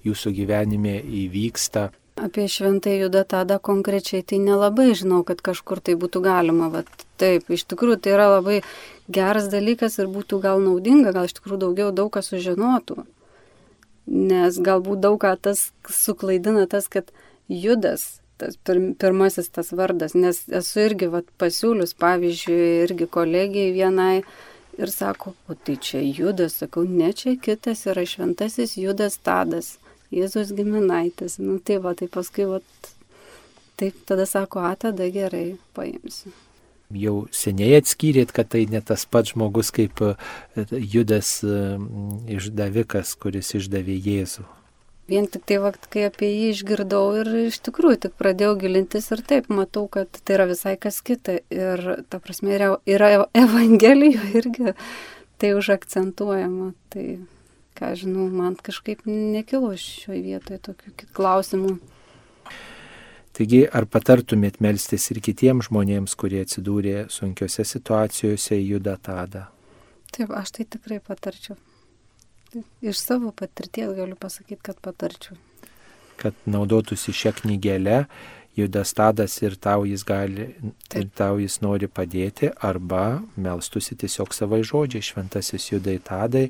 jūsų 0.04 0.32
gyvenime 0.40 0.98
įvyksta? 1.24 1.90
Apie 2.16 2.46
šventąjį 2.48 3.06
judą 3.06 3.22
tada 3.28 3.58
konkrečiai 3.60 4.24
tai 4.24 4.40
nelabai 4.40 4.94
žinau, 4.96 5.20
kad 5.28 5.42
kažkur 5.44 5.82
tai 5.84 5.96
būtų 6.00 6.22
galima. 6.24 6.70
Vat, 6.72 6.88
taip, 7.20 7.48
iš 7.52 7.66
tikrųjų 7.68 7.98
tai 8.04 8.14
yra 8.16 8.30
labai 8.38 8.62
geras 9.08 9.50
dalykas 9.52 9.98
ir 10.00 10.10
būtų 10.12 10.40
gal 10.42 10.62
naudinga, 10.62 11.12
gal 11.16 11.28
iš 11.28 11.36
tikrųjų 11.38 11.62
daugiau 11.62 11.92
daug 11.94 12.12
kas 12.14 12.30
sužinotų. 12.32 13.04
Nes 14.06 14.58
galbūt 14.62 15.02
daug 15.02 15.18
ką 15.22 15.34
tas 15.42 15.70
suklaidina 15.90 16.66
tas, 16.70 16.86
kad 16.88 17.10
judas 17.50 18.20
tas 18.36 18.58
pir, 18.60 18.78
pirmasis 19.00 19.48
tas 19.48 19.72
vardas, 19.72 20.12
nes 20.14 20.42
esu 20.52 20.82
irgi 20.84 21.08
vat, 21.08 21.28
pasiūlius, 21.40 21.94
pavyzdžiui, 21.96 22.60
irgi 22.84 23.08
kolegijai 23.08 23.72
vienai 23.72 24.16
ir 24.76 24.92
sako, 24.92 25.32
o 25.48 25.56
tai 25.56 25.78
čia 25.80 26.02
judas, 26.04 26.58
sakau, 26.60 26.84
ne 26.84 27.14
čia 27.16 27.38
kitas 27.40 27.86
yra 27.88 28.04
šventasis 28.04 28.76
judas 28.76 29.16
tadas, 29.24 29.78
Jėzus 30.14 30.52
giminaitis. 30.54 31.40
Nu 31.42 31.58
tai 31.58 31.80
va, 31.82 31.90
tai 31.98 32.06
paskui, 32.06 32.46
va, 32.46 32.60
taip 33.80 33.96
tada 34.06 34.26
sako, 34.30 34.62
a, 34.62 34.74
tada 34.78 35.08
gerai, 35.10 35.56
paimsiu. 35.74 36.30
Jau 36.94 37.26
seniai 37.34 37.80
atskyrėt, 37.80 38.30
kad 38.30 38.52
tai 38.52 38.66
ne 38.70 38.78
tas 38.78 39.02
pats 39.10 39.32
žmogus 39.34 39.72
kaip 39.74 39.98
judas 40.70 41.40
išdavikas, 41.42 43.16
kuris 43.18 43.56
išdavė 43.58 43.96
Jėzų. 43.98 44.46
Vien 45.06 45.28
tik 45.30 45.44
tai, 45.46 45.60
vakt, 45.62 45.84
kai 45.86 46.08
apie 46.08 46.26
jį 46.26 46.46
išgirdau 46.50 47.04
ir 47.20 47.28
iš 47.44 47.60
tikrųjų 47.68 47.98
tik 48.06 48.16
pradėjau 48.18 48.56
gilintis 48.58 49.06
ir 49.14 49.20
taip 49.22 49.46
matau, 49.54 49.84
kad 49.86 50.10
tai 50.10 50.34
yra 50.34 50.48
visai 50.50 50.74
kas 50.82 50.98
kita. 50.98 51.36
Ir 51.54 51.82
ta 52.10 52.18
prasme 52.18 52.56
yra, 52.56 52.72
yra 52.90 53.10
Evangelijoje 53.44 54.32
irgi 54.42 54.74
tai 55.38 55.52
užakcentuojama. 55.54 56.72
Tai, 56.90 57.06
ką 57.78 57.92
žinau, 58.02 58.26
man 58.34 58.58
kažkaip 58.58 59.06
nekilo 59.06 59.76
šioje 59.78 60.24
vietoje 60.26 60.58
tokių 60.72 61.10
klausimų. 61.14 61.76
Taigi, 63.36 63.66
ar 63.68 63.84
patartumėt 63.84 64.62
melstis 64.64 65.10
ir 65.12 65.20
kitiems 65.20 65.66
žmonėms, 65.68 66.14
kurie 66.16 66.40
atsidūrė 66.40 67.02
sunkiose 67.12 67.66
situacijose 67.68 68.56
į 68.56 68.62
judą 68.70 68.94
tadą? 68.96 69.42
Taip, 70.16 70.32
aš 70.32 70.54
tai 70.56 70.64
tikrai 70.72 71.02
patarčiau. 71.04 71.58
Iš 72.80 72.96
savo 72.96 73.34
patirties 73.36 73.92
galiu 73.98 74.16
pasakyti, 74.16 74.62
kad 74.64 74.80
patarčiau. 74.80 75.36
Kad 76.16 76.38
naudotųsi 76.48 77.12
šią 77.12 77.34
knygelę, 77.42 78.06
Judas 78.56 78.94
Tadas 78.96 79.36
ir 79.44 79.58
tau 79.60 79.84
jis 79.84 80.06
gali, 80.08 80.48
Taip. 80.88 81.02
ir 81.02 81.12
tau 81.12 81.36
jis 81.36 81.58
nori 81.60 81.90
padėti, 81.92 82.48
arba 82.64 83.20
melstusi 83.36 83.98
tiesiog 84.00 84.32
savai 84.32 84.62
žodžiai, 84.64 85.04
šventasis 85.04 85.68
Judai 85.74 85.98
Tadai, 86.00 86.46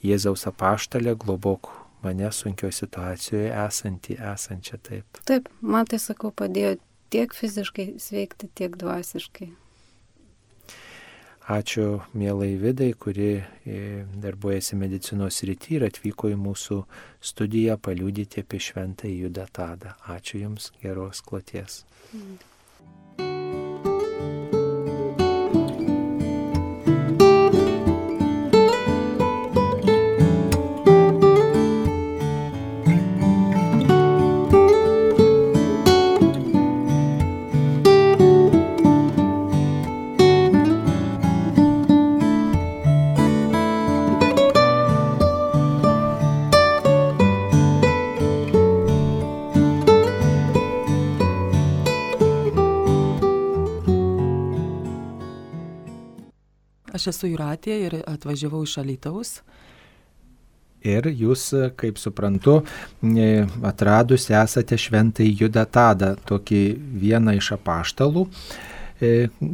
Jėzaus 0.00 0.48
apaštalė, 0.48 1.12
globok 1.12 1.74
mane 2.02 2.30
sunkioje 2.32 2.76
situacijoje 2.82 3.50
esantį, 3.64 4.18
esančią 4.34 4.78
taip. 4.88 5.22
Taip, 5.28 5.48
man 5.60 5.88
tai 5.88 6.00
sakau, 6.02 6.32
padėjo 6.34 6.76
tiek 7.12 7.34
fiziškai 7.36 7.92
sveikti, 8.02 8.50
tiek 8.58 8.78
dvasiškai. 8.80 9.50
Ačiū 11.52 12.00
mielai 12.14 12.54
Vidai, 12.54 12.92
kuri 12.94 13.32
e, 13.34 13.78
darbuojasi 14.22 14.76
medicinos 14.78 15.40
rytį 15.42 15.74
ir 15.74 15.86
atvyko 15.88 16.30
į 16.30 16.36
mūsų 16.38 16.78
studiją 17.18 17.74
paliūdyti 17.82 18.44
apie 18.44 18.60
šventą 18.62 19.10
Judą 19.10 19.48
Tadą. 19.50 19.96
Ačiū 20.06 20.38
Jums, 20.44 20.70
geros 20.84 21.20
kloties. 21.26 21.82
Mm. 22.14 22.38
Aš 56.92 57.08
esu 57.12 57.30
Juratė 57.32 57.76
ir 57.86 57.94
atvažiavau 58.04 58.62
iš 58.66 58.76
Alytaus. 58.82 59.38
Ir 60.82 61.06
jūs, 61.06 61.46
kaip 61.78 61.98
suprantu, 62.00 62.58
atradus 63.64 64.26
esate 64.34 64.76
šventai 64.76 65.28
Judą 65.30 65.62
Tadą, 65.70 66.16
tokį 66.26 66.62
vieną 67.04 67.36
iš 67.38 67.52
apaštalų, 67.54 68.24
e, 68.98 69.12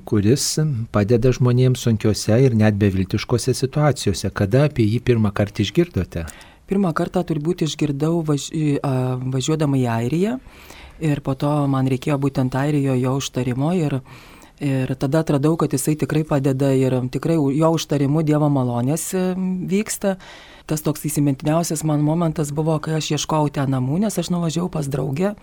kuris 0.09 0.47
padeda 0.91 1.31
žmonėms 1.37 1.85
sunkiose 1.85 2.39
ir 2.47 2.57
net 2.57 2.81
beviltiškose 2.81 3.55
situacijose. 3.55 4.33
Kada 4.33 4.65
apie 4.71 4.89
jį 4.89 5.03
pirmą 5.05 5.35
kartą 5.37 5.63
išgirdote? 5.67 6.25
Pirmą 6.69 6.95
kartą 6.97 7.23
turbūt 7.29 7.63
išgirdau 7.69 8.25
važ... 8.25 8.49
važiuodama 9.37 9.79
į 9.79 9.87
Airiją 9.99 10.39
ir 11.01 11.21
po 11.21 11.37
to 11.39 11.53
man 11.71 11.87
reikėjo 11.89 12.19
būtent 12.21 12.57
Airijoje 12.59 13.05
jo 13.05 13.15
užtarimo 13.21 13.73
ir 13.77 14.01
Ir 14.59 14.91
tada 14.99 15.21
atradau, 15.23 15.55
kad 15.57 15.71
jisai 15.71 15.95
tikrai 15.95 16.25
padeda 16.27 16.73
ir 16.75 16.97
tikrai 17.15 17.37
jo 17.39 17.69
užtarimu 17.77 18.25
Dievo 18.27 18.49
malonės 18.51 19.05
e, 19.15 19.21
vyksta. 19.71 20.17
Tas 20.69 20.83
toks 20.85 21.05
įsimintiniausias 21.07 21.85
man 21.87 22.03
momentas 22.05 22.51
buvo, 22.53 22.75
kai 22.83 22.97
aš 22.99 23.13
ieškojau 23.15 23.53
ten 23.55 23.71
namų, 23.71 24.01
nes 24.03 24.19
aš 24.19 24.33
nuvažiavau 24.35 24.69
pas 24.75 24.89
draugę. 24.91 25.37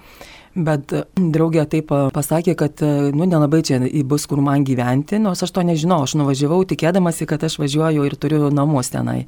Bet 0.55 0.91
e, 0.91 1.05
draugė 1.15 1.63
taip 1.71 1.93
e, 1.95 1.99
pasakė, 2.11 2.57
kad, 2.59 2.83
nu, 3.15 3.23
nelabai 3.23 3.61
čia 3.63 3.79
bus 4.03 4.27
kur 4.27 4.41
man 4.43 4.67
gyventi, 4.67 5.21
nors 5.23 5.45
aš 5.47 5.53
to 5.55 5.63
nežinau, 5.63 6.01
aš 6.03 6.17
nuvažiavau 6.19 6.65
tikėdamasi, 6.67 7.27
kad 7.29 7.47
aš 7.47 7.55
važiuoju 7.63 8.03
ir 8.03 8.17
turiu 8.19 8.49
namus 8.51 8.91
tenai. 8.91 9.21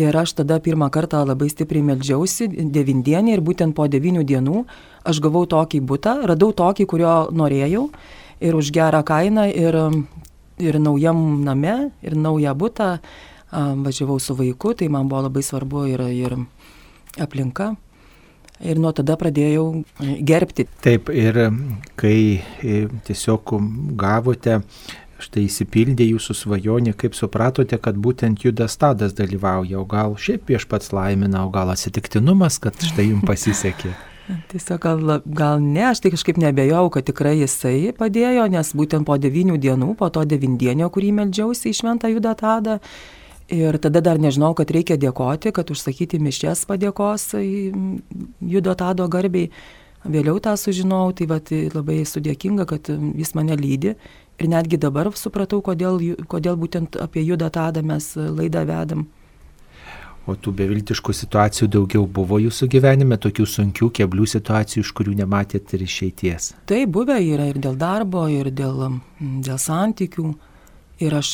Ir 0.00 0.16
aš 0.16 0.32
tada 0.38 0.56
pirmą 0.64 0.88
kartą 0.88 1.20
labai 1.28 1.50
stipriai 1.52 1.84
meldžiausi, 1.90 2.48
devindienį 2.72 3.36
ir 3.36 3.44
būtent 3.44 3.76
po 3.76 3.84
devinių 3.90 4.24
dienų 4.24 4.64
aš 5.04 5.20
gavau 5.20 5.44
tokį 5.50 5.82
būtą, 5.84 6.16
radau 6.30 6.54
tokį, 6.56 6.88
kurio 6.88 7.14
norėjau 7.36 7.90
ir 8.40 8.56
už 8.56 8.72
gerą 8.72 9.02
kainą, 9.06 9.46
ir, 9.52 9.76
ir 10.58 10.80
naujam 10.80 11.44
name, 11.44 11.90
ir 12.02 12.16
naują 12.16 12.54
būtą. 12.56 12.96
Važiavau 13.50 14.20
su 14.22 14.36
vaiku, 14.38 14.76
tai 14.78 14.86
man 14.86 15.08
buvo 15.10 15.24
labai 15.24 15.42
svarbu 15.42 15.88
ir, 15.90 16.02
ir 16.14 16.36
aplinka. 17.18 17.72
Ir 18.60 18.78
nuo 18.78 18.92
tada 18.94 19.16
pradėjau 19.18 19.82
gerbti. 19.98 20.68
Taip, 20.84 21.08
ir 21.10 21.38
kai 21.98 22.38
e, 22.38 22.84
tiesiog 23.08 23.54
gavote 23.98 24.60
štai 25.24 25.46
įsipildė 25.48 26.06
jūsų 26.12 26.36
svajonė, 26.36 26.94
kaip 26.96 27.16
supratote, 27.16 27.78
kad 27.82 27.98
būtent 28.00 28.44
Judas 28.44 28.76
Tadas 28.80 29.16
dalyvauja, 29.16 29.80
o 29.80 29.88
gal 29.88 30.14
šiaip 30.20 30.52
viešpats 30.52 30.94
laimina, 30.96 31.44
o 31.44 31.50
gal 31.52 31.72
atsitiktinumas, 31.72 32.60
kad 32.62 32.78
štai 32.78 33.10
jums 33.10 33.26
pasisekė. 33.28 33.96
Tiesiog 34.50 34.80
gal, 34.82 35.14
gal 35.26 35.62
ne, 35.62 35.86
aš 35.90 36.02
tai 36.04 36.12
kažkaip 36.14 36.40
nebejau, 36.40 36.84
kad 36.92 37.06
tikrai 37.08 37.36
jisai 37.40 37.92
padėjo, 37.96 38.46
nes 38.52 38.74
būtent 38.76 39.06
po 39.08 39.16
devynių 39.20 39.58
dienų, 39.60 39.94
po 39.98 40.10
to 40.12 40.24
devindienio, 40.28 40.90
kurį 40.92 41.12
meldžiausi 41.18 41.70
į 41.70 41.78
šventą 41.80 42.10
judą 42.12 42.34
tadą, 42.38 42.78
ir 43.50 43.78
tada 43.82 44.00
dar 44.00 44.20
nežinau, 44.22 44.54
kad 44.54 44.70
reikia 44.70 44.96
dėkoti, 45.00 45.52
kad 45.54 45.70
užsakyti 45.70 46.20
mišės 46.22 46.64
padėkos 46.70 47.30
judo 47.36 48.74
tado 48.78 49.08
garbiai. 49.10 49.50
Vėliau 50.00 50.38
tą 50.40 50.54
sužinojau, 50.56 51.12
tai 51.12 51.26
vat, 51.28 51.50
labai 51.74 51.98
esu 52.06 52.22
dėkinga, 52.24 52.64
kad 52.64 52.88
jis 52.88 53.34
mane 53.36 53.56
lydi. 53.60 53.98
Ir 54.40 54.48
netgi 54.48 54.78
dabar 54.80 55.10
supratau, 55.12 55.60
kodėl, 55.60 55.98
kodėl 56.24 56.56
būtent 56.56 56.96
apie 56.96 57.20
judą 57.26 57.50
tadą 57.52 57.82
mes 57.84 58.14
laidą 58.16 58.64
vedam. 58.64 59.10
O 60.30 60.36
tų 60.38 60.52
beviltiškų 60.54 61.14
situacijų 61.16 61.66
daugiau 61.74 62.04
buvo 62.06 62.38
jūsų 62.38 62.68
gyvenime, 62.70 63.16
tokių 63.18 63.46
sunkių, 63.50 63.88
keblių 63.98 64.28
situacijų, 64.30 64.84
iš 64.84 64.92
kurių 64.94 65.16
nematėt 65.18 65.74
ir 65.74 65.82
išeities? 65.82 66.52
Tai 66.70 66.84
buvę 66.86 67.16
yra 67.24 67.48
ir 67.50 67.58
dėl 67.58 67.74
darbo, 67.80 68.28
ir 68.30 68.52
dėl, 68.54 69.00
dėl 69.18 69.58
santykių. 69.58 70.28
Ir 71.00 71.16
aš 71.16 71.32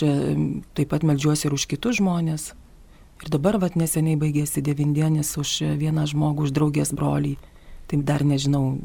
taip 0.78 0.92
pat 0.92 1.04
melžiuosi 1.04 1.48
ir 1.48 1.56
už 1.58 1.66
kitus 1.68 1.98
žmonės. 1.98 2.52
Ir 3.24 3.32
dabar 3.34 3.58
vat 3.60 3.76
neseniai 3.76 4.16
baigėsi 4.20 4.62
devindienis 4.64 5.34
už 5.40 5.58
vieną 5.80 6.06
žmogų, 6.08 6.46
už 6.46 6.56
draugės 6.56 6.94
brolį. 6.96 7.34
Taip 7.90 8.04
dar 8.06 8.24
nežinau, 8.24 8.76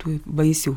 tų 0.00 0.20
vaisių, 0.26 0.76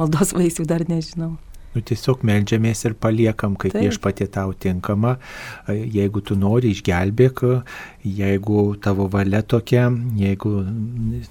maldos 0.00 0.32
vaisių 0.36 0.66
dar 0.70 0.86
nežinau. 0.88 1.34
Nu, 1.72 1.80
tiesiog 1.80 2.20
melžiamės 2.28 2.84
ir 2.84 2.94
paliekam, 3.00 3.54
kaip 3.56 3.72
viešpatė 3.78 4.26
tau 4.34 4.52
tinkama. 4.52 5.14
Jeigu 5.68 6.20
tu 6.20 6.36
nori, 6.36 6.74
išgelbėk, 6.76 7.40
jeigu 8.04 8.64
tavo 8.84 9.06
valia 9.12 9.40
tokia, 9.40 9.86
jeigu 10.20 10.52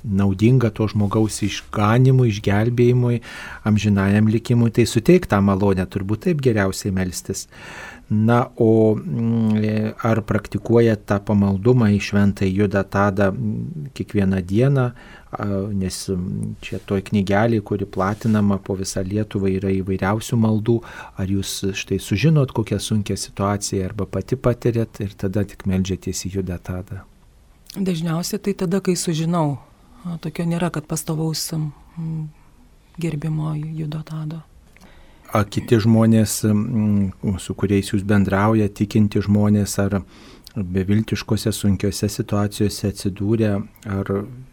naudinga 0.02 0.72
to 0.74 0.90
žmogaus 0.90 1.44
išganimui, 1.46 2.32
išgelbėjimui, 2.34 3.22
amžinajam 3.70 4.34
likimui, 4.34 4.74
tai 4.74 4.88
suteik 4.90 5.30
tą 5.30 5.44
malonę, 5.46 5.86
turbūt 5.86 6.26
taip 6.26 6.42
geriausiai 6.42 6.96
melstis. 6.96 7.46
Na, 8.12 8.50
o 8.56 8.96
mm, 8.96 9.94
ar 10.04 10.20
praktikuoja 10.28 10.98
tą 11.00 11.22
pamaldumą 11.24 11.88
į 11.96 12.00
šventą 12.04 12.44
judą 12.44 12.82
tada 12.84 13.30
kiekvieną 13.96 14.42
dieną, 14.50 14.84
nes 15.80 16.00
čia 16.60 16.82
toj 16.90 17.06
knygelį, 17.08 17.62
kuri 17.64 17.88
platinama 17.88 18.58
po 18.60 18.76
visą 18.76 19.06
Lietuvą, 19.08 19.48
yra 19.56 19.72
įvairiausių 19.78 20.42
maldų, 20.44 20.78
ar 21.16 21.32
jūs 21.32 21.56
štai 21.72 22.02
sužinot 22.04 22.52
kokią 22.52 22.82
sunkę 22.84 23.16
situaciją 23.16 23.88
arba 23.88 24.10
pati 24.12 24.36
patirėt 24.36 25.00
ir 25.08 25.16
tada 25.16 25.48
tik 25.48 25.64
melžiatės 25.72 26.28
į 26.28 26.36
judą 26.36 26.60
tada? 26.60 27.06
Dažniausiai 27.80 28.44
tai 28.44 28.58
tada, 28.60 28.84
kai 28.84 29.00
sužinau. 29.00 29.62
Tokio 30.20 30.44
nėra, 30.52 30.68
kad 30.68 30.84
pastovaus 30.84 31.48
gerbimo 33.00 33.56
judo 33.56 34.04
tado 34.04 34.44
a, 35.34 35.44
kiti 35.48 35.80
žmonės, 35.82 36.42
su 37.40 37.56
kuriais 37.58 37.94
jūs 37.94 38.06
bendrauja, 38.08 38.70
tikinti 38.70 39.24
žmonės 39.24 39.78
ar 39.84 40.02
beviltiškose 40.56 41.54
sunkiose 41.56 42.10
situacijose 42.12 42.90
atsidūrė, 42.92 43.52
ar 43.88 44.10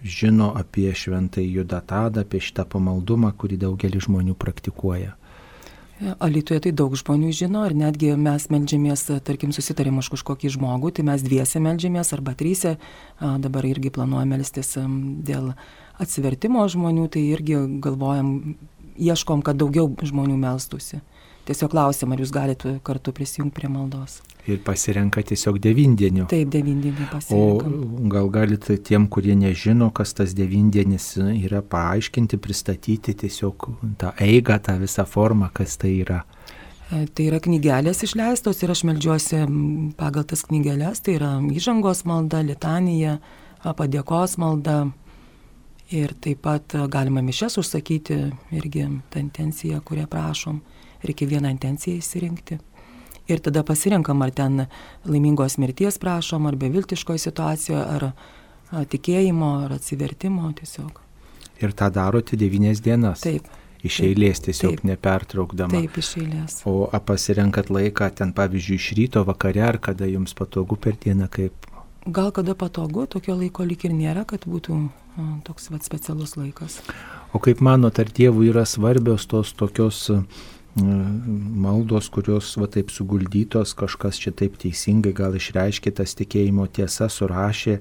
žino 0.06 0.52
apie 0.58 0.92
šventąjį 0.94 1.62
judatadą, 1.62 2.22
apie 2.22 2.40
šitą 2.42 2.68
pamaldumą, 2.70 3.32
kurį 3.34 3.58
daugelis 3.64 4.06
žmonių 4.06 4.36
praktikuoja. 4.38 5.16
Alitoje 6.22 6.60
tai 6.62 6.70
daug 6.78 6.92
žmonių 6.94 7.32
žino 7.34 7.64
ir 7.66 7.74
netgi 7.74 8.12
mes 8.14 8.44
melžiamės, 8.54 9.02
tarkim, 9.26 9.50
susitarėm 9.50 9.98
už 9.98 10.12
kažkokį 10.14 10.52
žmogų, 10.54 10.92
tai 10.94 11.04
mes 11.08 11.24
dviese 11.26 11.58
melžiamės 11.58 12.14
arba 12.14 12.36
trysia, 12.38 12.76
dabar 13.18 13.66
irgi 13.66 13.90
planuojame 13.90 14.38
melstis 14.38 14.76
dėl 14.78 15.56
atsivertimo 15.98 16.62
žmonių, 16.70 17.08
tai 17.10 17.24
irgi 17.32 17.58
galvojam 17.82 18.30
ieškom, 18.98 19.42
kad 19.46 19.58
daugiau 19.60 19.90
žmonių 20.02 20.36
melstusi. 20.40 21.00
Tiesiog 21.48 21.70
klausim, 21.72 22.12
ar 22.12 22.20
jūs 22.20 22.32
galite 22.34 22.74
kartu 22.84 23.12
prisijungti 23.16 23.56
prie 23.56 23.70
maldos. 23.72 24.18
Ir 24.48 24.58
pasirenka 24.64 25.22
tiesiog 25.24 25.56
devindienio. 25.64 26.26
Taip, 26.28 26.50
devindienį 26.52 27.06
pasirenka. 27.08 27.70
O 27.70 28.08
gal 28.12 28.28
galite 28.32 28.76
tiem, 28.84 29.06
kurie 29.08 29.32
nežino, 29.36 29.88
kas 29.96 30.12
tas 30.16 30.34
devindienis 30.36 31.14
yra, 31.20 31.62
paaiškinti, 31.64 32.36
pristatyti 32.44 33.16
tiesiog 33.24 33.68
tą 34.00 34.12
eigą, 34.24 34.58
tą 34.64 34.76
visą 34.82 35.06
formą, 35.08 35.48
kas 35.56 35.78
tai 35.80 35.94
yra. 36.02 36.20
E, 36.88 37.06
tai 37.08 37.30
yra 37.30 37.40
knygelės 37.44 38.04
išleistos 38.04 38.60
ir 38.64 38.72
aš 38.72 38.84
melžiuosi 38.88 39.42
pagal 39.96 40.28
tas 40.28 40.44
knygelės, 40.48 41.00
tai 41.04 41.16
yra 41.16 41.34
įžangos 41.52 42.04
malda, 42.08 42.44
litanija, 42.44 43.18
padėkos 43.64 44.36
malda, 44.40 44.82
Ir 45.88 46.12
taip 46.20 46.42
pat 46.44 46.74
e, 46.76 46.82
galima 46.92 47.22
mišes 47.24 47.56
užsakyti, 47.62 48.18
irgi 48.52 48.84
tą 49.08 49.22
intenciją, 49.22 49.80
kurią 49.80 50.04
prašom. 50.10 50.60
Reikia 51.04 51.28
vieną 51.30 51.48
intenciją 51.54 52.02
įsirinkti. 52.02 52.58
Ir 53.28 53.40
tada 53.44 53.62
pasirinkam, 53.64 54.22
ar 54.24 54.32
ten 54.32 54.64
laimingos 55.04 55.58
mirties 55.60 55.98
prašom, 56.00 56.48
ar 56.48 56.56
beviltiškoje 56.60 57.22
situacijoje, 57.26 57.84
ar 57.84 58.84
tikėjimo, 58.88 59.50
ar 59.64 59.76
atsivertimo 59.76 60.48
tiesiog. 60.58 61.00
Ir 61.60 61.74
tą 61.76 61.88
darote 61.92 62.36
devynės 62.40 62.82
dienas. 62.84 63.24
Taip. 63.24 63.48
Iš 63.84 64.00
eilės 64.08 64.40
tiesiog 64.42 64.80
taip, 64.80 64.86
nepertraukdama. 64.88 65.70
Taip, 65.70 65.98
iš 66.02 66.14
eilės. 66.18 66.60
O 66.66 66.88
pasirenkat 67.06 67.70
laiką 67.70 68.08
ten, 68.18 68.32
pavyzdžiui, 68.34 68.78
iš 68.80 68.88
ryto, 68.98 69.22
vakare, 69.28 69.62
ar 69.62 69.78
kada 69.78 70.08
jums 70.10 70.34
patogu 70.34 70.76
per 70.76 70.98
dieną, 70.98 71.28
kaip 71.30 71.68
gal 72.08 72.32
kada 72.32 72.54
patogu, 72.58 73.06
tokio 73.06 73.36
laiko 73.38 73.66
lik 73.68 73.84
ir 73.84 73.94
nėra, 73.94 74.24
kad 74.28 74.46
būtų 74.48 74.78
toks 75.46 75.70
vat, 75.72 75.84
specialus 75.86 76.36
laikas. 76.38 76.80
O 77.34 77.40
kaip 77.42 77.60
manot, 77.64 77.98
ar 78.00 78.08
dievui 78.14 78.48
yra 78.52 78.64
svarbios 78.68 79.26
tos 79.28 79.52
tokios 79.56 80.06
maldos, 80.78 82.08
kurios 82.12 82.52
va 82.60 82.68
taip 82.70 82.92
suguldytos, 82.94 83.74
kažkas 83.78 84.20
čia 84.22 84.32
taip 84.36 84.58
teisingai 84.60 85.12
gal 85.16 85.34
išreiškė 85.34 85.92
tas 85.98 86.14
tikėjimo 86.18 86.68
tiesa, 86.70 87.08
surašė, 87.10 87.78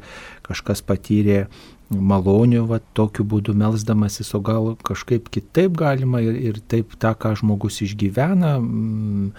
kažkas 0.48 0.82
patyrė 0.82 1.46
malonių, 1.90 2.66
va, 2.68 2.80
tokiu 2.98 3.24
būdu 3.28 3.54
melzdamasis, 3.56 4.34
o 4.36 4.42
gal 4.44 4.74
kažkaip 4.86 5.30
kitaip 5.32 5.76
galima 5.80 6.20
ir, 6.24 6.36
ir 6.50 6.60
taip 6.68 6.98
tą, 7.00 7.14
ką 7.16 7.32
žmogus 7.40 7.80
išgyvena, 7.86 8.58
mm, 8.60 9.30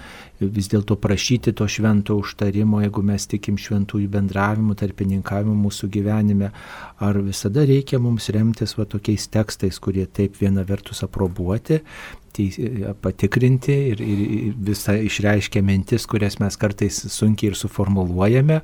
vis 0.56 0.70
dėlto 0.72 0.96
prašyti 1.00 1.52
to 1.52 1.66
švento 1.68 2.16
užtarimo, 2.16 2.80
jeigu 2.84 3.04
mes 3.04 3.28
tikim 3.28 3.58
šventųjų 3.60 4.08
bendravimų, 4.14 4.78
tarpininkavimų 4.80 5.58
mūsų 5.66 5.90
gyvenime, 5.98 6.52
ar 7.04 7.20
visada 7.26 7.66
reikia 7.68 8.00
mums 8.00 8.30
remtis 8.32 8.78
va 8.78 8.88
tokiais 8.88 9.28
tekstais, 9.28 9.80
kurie 9.82 10.06
taip 10.06 10.40
viena 10.40 10.64
vertus 10.64 11.04
aprobuoti, 11.04 11.82
patikrinti 13.02 13.74
ir, 13.92 14.00
ir 14.04 14.54
visą 14.70 14.96
išreiškia 15.08 15.62
mintis, 15.64 16.06
kurias 16.10 16.38
mes 16.42 16.56
kartais 16.60 17.02
sunkiai 17.12 17.52
ir 17.52 17.58
suformuluojame, 17.58 18.62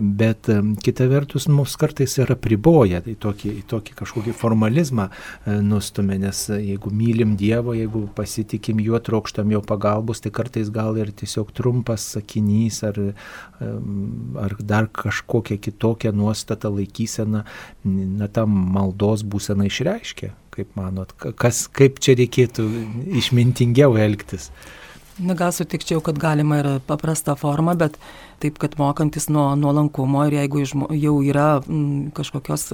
bet 0.00 0.48
kita 0.84 1.06
vertus 1.10 1.46
mums 1.52 1.74
kartais 1.76 2.14
yra 2.22 2.36
priboja, 2.40 3.02
tai 3.04 3.12
tokį, 3.20 3.52
tokį 3.68 3.96
kažkokį 3.98 4.34
formalizmą 4.36 5.08
e, 5.10 5.58
nustumė, 5.60 6.16
nes 6.22 6.40
jeigu 6.54 6.92
mylim 6.96 7.34
Dievo, 7.36 7.74
jeigu 7.76 8.06
pasitikim 8.16 8.80
juo, 8.80 9.00
trokštam 9.04 9.52
jo 9.52 9.60
pagalbos, 9.66 10.22
tai 10.24 10.32
kartais 10.32 10.72
gal 10.72 10.96
ir 11.00 11.12
tiesiog 11.12 11.52
trumpas 11.56 12.06
sakinys 12.16 12.82
ar, 12.88 13.00
ar 13.60 14.56
dar 14.60 14.88
kažkokia 14.88 15.60
kitokia 15.60 16.12
nuostata 16.16 16.72
laikysena, 16.72 17.44
na, 17.84 18.30
tam 18.32 18.56
maldos 18.72 19.26
būsena 19.28 19.68
išreiškia. 19.68 20.32
Kaip 20.52 20.74
manot, 20.76 21.14
kas, 21.40 21.64
kaip 21.72 21.96
čia 22.04 22.12
reikėtų 22.18 22.66
išmintingiau 23.22 23.96
elgtis? 23.96 24.50
Na, 25.20 25.32
gal 25.36 25.52
sutikčiau, 25.52 26.00
kad 26.04 26.16
galima 26.20 26.58
ir 26.60 26.66
paprasta 26.88 27.34
forma, 27.36 27.72
bet 27.76 27.98
taip, 28.40 28.56
kad 28.60 28.74
mokantis 28.80 29.28
nuo 29.32 29.50
nuolankumo 29.56 30.26
ir 30.28 30.38
jeigu 30.38 30.62
jau 30.64 31.14
yra 31.24 31.46
m, 31.62 32.10
kažkokios 32.16 32.66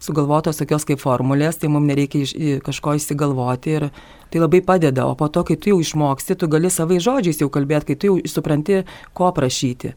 sugalvotos 0.00 0.60
tokios 0.60 0.84
kaip 0.88 1.00
formulės, 1.00 1.60
tai 1.60 1.68
mums 1.72 1.88
nereikia 1.88 2.24
iš, 2.24 2.34
kažko 2.64 2.96
įsigalvoti 3.00 3.76
ir 3.78 3.88
tai 4.32 4.40
labai 4.40 4.60
padeda. 4.64 5.04
O 5.08 5.16
po 5.16 5.28
to, 5.32 5.44
kai 5.48 5.56
tu 5.60 5.72
jau 5.72 5.80
išmoksti, 5.84 6.36
tu 6.40 6.48
gali 6.52 6.72
savai 6.72 7.00
žodžiais 7.00 7.40
jau 7.44 7.48
kalbėti, 7.52 7.92
kai 7.92 8.00
tu 8.00 8.12
jau 8.12 8.34
supranti, 8.34 8.82
ko 9.16 9.32
prašyti 9.36 9.96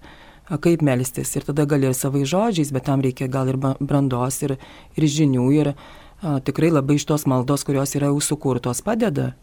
kaip 0.62 0.84
melstis. 0.86 1.32
Ir 1.36 1.48
tada 1.48 1.66
gali 1.66 1.90
ir 1.90 1.96
savai 1.98 2.24
žodžiais, 2.28 2.72
bet 2.76 2.86
tam 2.86 3.02
reikia 3.02 3.28
gal 3.32 3.50
ir 3.50 3.58
brandos, 3.58 4.44
ir, 4.46 4.60
ir 4.96 5.08
žinių. 5.10 5.46
Ir 5.58 5.72
tikrai 6.22 6.72
labai 6.72 7.00
iš 7.00 7.08
tos 7.10 7.26
maldos, 7.30 7.66
kurios 7.68 7.96
yra 7.98 8.12
jau 8.12 8.22
sukurtos, 8.24 8.82
padeda 8.86 9.34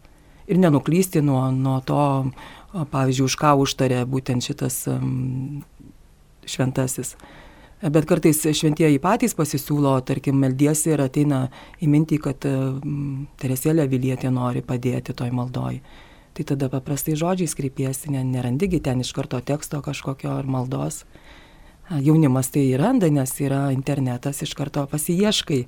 ir 0.47 0.59
nenuklysti 0.59 1.21
nuo, 1.23 1.45
nuo 1.51 1.79
to, 1.85 2.31
pavyzdžiui, 2.73 3.29
už 3.29 3.37
ką 3.39 3.53
užtarė 3.63 4.03
būtent 4.09 4.43
šitas 4.43 4.83
šventasis. 6.49 7.15
Bet 7.83 8.07
kartais 8.07 8.39
šventieji 8.55 8.99
patys 9.03 9.35
pasisiūlo, 9.35 9.97
tarkim, 10.07 10.37
meldiesi 10.39 10.93
ir 10.93 11.03
ateina 11.03 11.49
į 11.83 11.89
mintį, 11.91 12.19
kad 12.23 12.45
Teresėlė 13.41 13.89
Vilietė 13.91 14.31
nori 14.31 14.63
padėti 14.63 15.15
toj 15.15 15.33
maldoj. 15.35 15.81
Tai 16.33 16.45
tada 16.49 16.69
paprastai 16.71 17.17
žodžiais 17.19 17.53
kreipiesi, 17.53 18.09
nerandigi 18.09 18.79
ten 18.81 19.03
iš 19.03 19.11
karto 19.13 19.41
teksto 19.43 19.83
kažkokio 19.83 20.31
ar 20.39 20.47
maldos. 20.47 21.03
Jaunimas 21.91 22.47
tai 22.55 22.69
randa, 22.79 23.11
nes 23.11 23.35
yra 23.43 23.67
internetas, 23.75 24.39
iš 24.41 24.55
karto 24.55 24.87
pasieškai 24.87 25.65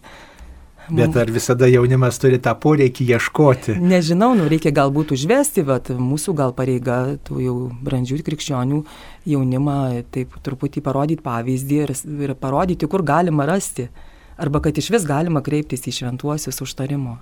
Bet 0.90 1.18
ar 1.18 1.32
visada 1.34 1.68
jaunimas 1.70 2.20
turi 2.22 2.40
tą 2.42 2.54
poreikį 2.62 3.08
ieškoti? 3.16 3.78
Nežinau, 3.82 4.34
nu, 4.38 4.48
reikia 4.52 4.74
galbūt 4.76 5.16
užvesti, 5.16 5.66
bet 5.66 5.92
mūsų 5.98 6.36
gal 6.38 6.56
pareiga 6.58 7.18
tų 7.26 7.42
jau 7.42 7.56
brandžių 7.86 8.22
krikščionių 8.26 8.82
jaunimą 9.36 9.78
taip 10.16 10.36
truputį 10.46 10.84
parodyti 10.86 11.26
pavyzdį 11.26 11.80
ir, 11.88 11.96
ir 12.28 12.36
parodyti, 12.40 12.90
kur 12.92 13.06
galima 13.06 13.48
rasti. 13.50 13.90
Arba 14.38 14.60
kad 14.62 14.78
iš 14.78 14.92
vis 14.94 15.08
galima 15.08 15.42
kreiptis 15.42 15.88
į 15.88 15.96
šventuosius 16.02 16.62
užtarimo 16.66 17.18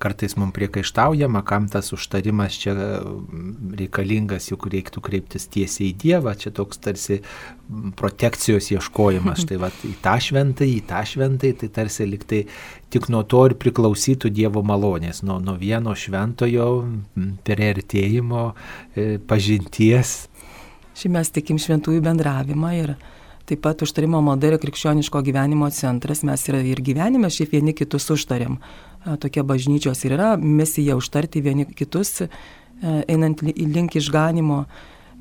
kartais 0.00 0.34
mums 0.40 0.54
priekaištaujama, 0.56 1.42
kam 1.46 1.68
tas 1.70 1.92
užtarimas 1.94 2.56
čia 2.62 2.72
mm, 2.74 3.74
reikalingas, 3.78 4.48
juk 4.50 4.66
reiktų 4.72 5.02
kreiptis 5.04 5.46
tiesiai 5.52 5.90
į 5.90 5.96
Dievą, 6.00 6.34
čia 6.40 6.52
toks 6.56 6.80
tarsi 6.80 7.20
protekcijos 8.00 8.70
ieškojimas, 8.74 9.40
štai 9.44 9.60
va, 9.60 9.70
į 9.86 9.92
tą 10.04 10.16
šventai, 10.24 10.70
į 10.78 10.82
tą 10.88 11.04
šventai, 11.12 11.52
tai 11.60 11.70
tarsi 11.80 12.08
liktai 12.08 12.42
tik 12.90 13.10
nuo 13.12 13.22
to 13.28 13.44
ir 13.50 13.56
priklausytų 13.60 14.32
Dievo 14.34 14.64
malonės, 14.66 15.22
nuo, 15.26 15.38
nuo 15.44 15.58
vieno 15.60 15.94
šventojo 15.94 16.70
perėtėjimo, 17.46 18.44
e, 18.96 19.08
pažinties. 19.30 20.16
Šiaip 20.96 21.14
mes 21.14 21.32
tikim 21.36 21.60
šventųjų 21.60 22.02
bendravimą 22.04 22.74
ir 22.80 22.96
taip 23.50 23.64
pat 23.66 23.82
užtarimo 23.82 24.20
malda 24.22 24.52
yra 24.52 24.60
krikščioniško 24.62 25.24
gyvenimo 25.26 25.66
centras, 25.74 26.22
mes 26.26 26.46
ir, 26.48 26.60
ir 26.70 26.82
gyvenime 26.86 27.30
šiaip 27.32 27.56
vieni 27.58 27.74
kitus 27.74 28.06
užtariam 28.14 28.60
tokia 29.20 29.42
bažnyčios 29.42 30.04
ir 30.04 30.14
yra 30.18 30.36
misija 30.36 30.96
užtarti 30.96 31.40
vieni 31.40 31.66
kitus, 31.74 32.22
einant 33.08 33.42
link 33.42 33.96
išganimo. 33.96 34.64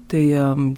Tai 0.09 0.21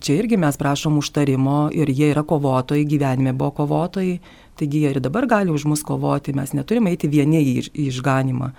čia 0.03 0.15
irgi 0.19 0.37
mes 0.37 0.57
prašom 0.59 0.97
užtarimo 0.99 1.69
ir 1.71 1.89
jie 1.89 2.09
yra 2.11 2.23
kovotojai, 2.27 2.85
gyvenime 2.85 3.31
buvo 3.33 3.51
kovotojai, 3.61 4.17
taigi 4.59 4.83
jie 4.83 4.91
ir 4.91 4.99
dabar 4.99 5.25
gali 5.25 5.51
už 5.51 5.65
mus 5.71 5.83
kovoti, 5.87 6.35
mes 6.35 6.51
neturime 6.53 6.91
eiti 6.91 7.07
vieni 7.07 7.39
į 7.39 7.69
išganimą. 7.87 8.51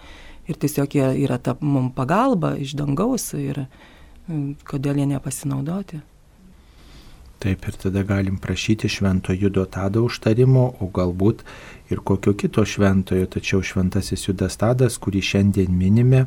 Ir 0.49 0.57
tiesiog 0.59 0.97
jie 0.97 1.11
yra 1.26 1.36
ta 1.38 1.55
mums 1.61 1.93
pagalba 1.95 2.57
iš 2.57 2.72
dangaus 2.78 3.34
ir 3.36 3.66
kodėl 4.64 5.03
jie 5.03 5.11
nepasinaudoti. 5.12 6.01
Taip 7.43 7.64
ir 7.66 7.74
tada 7.74 8.05
galim 8.07 8.36
prašyti 8.38 8.88
švento 8.88 9.32
judo 9.34 9.64
tado 9.66 10.05
užtarimo, 10.07 10.66
o 10.78 10.86
galbūt 10.95 11.40
ir 11.90 11.99
kokio 11.99 12.36
kito 12.38 12.62
šventojo, 12.62 13.26
tačiau 13.26 13.64
šventasis 13.66 14.28
judas 14.28 14.55
tadas, 14.61 14.99
kurį 15.03 15.22
šiandien 15.26 15.74
minime, 15.74 16.20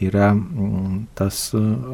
yra 0.00 0.30
mm, 0.32 1.02
tas 1.18 1.50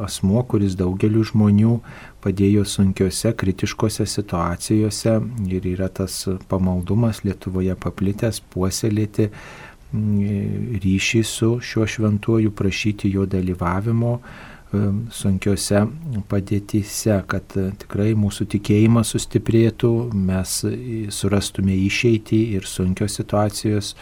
asmo, 0.06 0.44
kuris 0.46 0.76
daugeliu 0.78 1.24
žmonių 1.26 1.74
padėjo 2.22 2.62
sunkiose, 2.68 3.34
kritiškose 3.42 4.06
situacijose 4.06 5.18
ir 5.50 5.70
yra 5.74 5.90
tas 5.90 6.22
pamaldumas 6.48 7.24
Lietuvoje 7.26 7.74
paplitęs, 7.74 8.38
puoselėti 8.54 9.32
mm, 9.90 10.80
ryšį 10.84 11.26
su 11.26 11.54
šiuo 11.58 11.90
šventuoju, 11.96 12.54
prašyti 12.54 13.10
jo 13.16 13.26
dalyvavimo 13.26 14.18
e, 14.20 14.53
sunkiose 15.14 15.84
padėtise, 16.30 17.16
kad 17.30 17.56
tikrai 17.80 18.12
mūsų 18.18 18.48
tikėjimas 18.56 19.14
sustiprėtų, 19.14 19.92
mes 20.14 20.60
surastume 21.14 21.76
išeitį 21.86 22.40
ir 22.58 22.68
sunkios 22.68 23.18
situacijos 23.20 23.94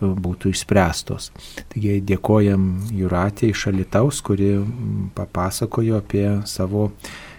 būtų 0.00 0.50
išspręstos. 0.52 1.30
Taigi 1.72 2.00
dėkojam 2.04 2.66
Juratė 2.92 3.52
iš 3.54 3.68
Alitaus, 3.70 4.20
kuri 4.26 4.56
papasakojo 5.16 6.00
apie 6.02 6.26
savo 6.50 6.90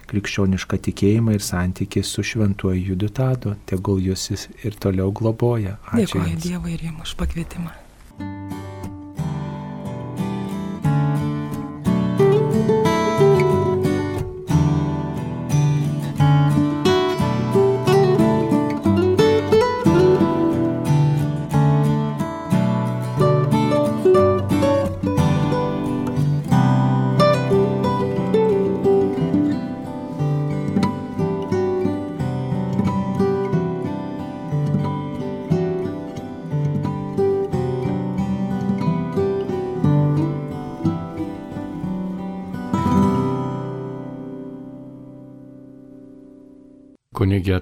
krikščionišką 0.09 0.80
tikėjimą 0.89 1.36
ir 1.36 1.45
santykį 1.45 2.03
su 2.05 2.26
šventuoju 2.26 2.91
Judutado. 2.91 3.55
Tegul 3.69 4.03
jūs 4.05 4.30
ir 4.63 4.78
toliau 4.82 5.11
globoja. 5.15 5.80
Ačiū 5.91 6.21
Dėkoju 6.21 6.38
Dievui 6.45 6.78
ir 6.78 6.88
jums 6.89 7.09
už 7.09 7.17
pakvietimą. 7.21 7.85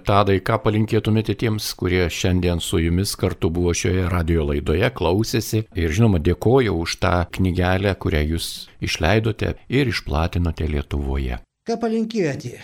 Tadai, 0.04 0.42
ką 0.44 0.58
palinkėtumėte 0.66 1.32
tiems, 1.40 1.70
kurie 1.80 2.02
šiandien 2.12 2.60
su 2.60 2.82
jumis 2.82 3.14
kartu 3.16 3.48
buvo 3.54 3.72
šioje 3.72 4.10
radio 4.12 4.44
laidoje, 4.50 4.90
klausėsi 4.98 5.62
ir 5.80 5.96
žinoma 5.96 6.20
dėkoju 6.20 6.74
už 6.84 6.98
tą 7.00 7.14
knygelę, 7.38 7.94
kurią 7.96 8.24
jūs 8.34 8.48
išleidote 8.84 9.54
ir 9.72 9.94
išplatinote 9.94 10.68
Lietuvoje. 10.68 11.40
Ką 11.64 11.80
palinkėti? 11.80 12.58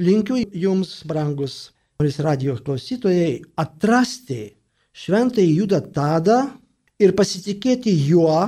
Linkiu 0.00 0.40
jums, 0.56 1.02
brangus 1.04 1.58
Marijos 2.00 2.20
radio 2.24 2.56
klausytojai, 2.56 3.42
atrasti 3.58 4.42
šventąjį 4.96 5.54
judą 5.60 5.84
Tadą 5.92 6.40
ir 7.02 7.12
pasitikėti 7.18 7.92
juo 8.08 8.46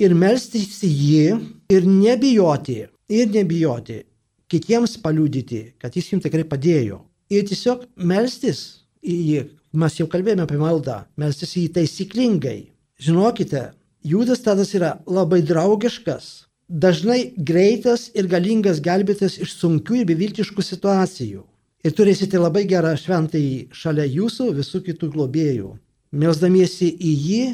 ir 0.00 0.14
melstis 0.16 0.80
jį 0.86 1.34
ir 1.68 1.88
nebijoti, 1.90 2.84
ir 3.12 3.34
nebijoti 3.34 4.04
kitiems 4.48 4.96
paliūdyti, 5.02 5.66
kad 5.82 5.92
jis 5.92 6.14
jums 6.14 6.24
tikrai 6.24 6.46
padėjo 6.48 7.02
ir 7.40 7.48
tiesiog 7.50 7.86
melstis 7.96 8.64
į 9.04 9.16
jį. 9.28 9.42
Mes 9.74 9.96
jau 9.98 10.06
kalbėjome 10.10 10.44
apie 10.46 10.58
maldą, 10.60 11.00
melstis 11.18 11.56
į 11.58 11.66
jį 11.66 11.72
taisyklingai. 11.78 12.60
Žinokite, 13.02 13.72
Judas 14.04 14.44
tadas 14.44 14.74
yra 14.76 14.98
labai 15.08 15.40
draugiškas, 15.42 16.46
dažnai 16.68 17.32
greitas 17.36 18.10
ir 18.14 18.28
galingas 18.30 18.82
gelbėtas 18.84 19.38
iš 19.40 19.56
sunkių 19.58 20.02
ir 20.02 20.08
beviltiškų 20.12 20.62
situacijų. 20.62 21.42
Ir 21.84 21.92
turėsite 21.96 22.40
labai 22.40 22.64
gerą 22.68 22.94
šventąjį 23.00 23.74
šalia 23.76 24.06
jūsų 24.08 24.50
visų 24.60 24.80
kitų 24.86 25.10
globėjų. 25.16 25.74
Melsdamiesi 26.14 26.88
į 26.94 27.12
jį, 27.26 27.44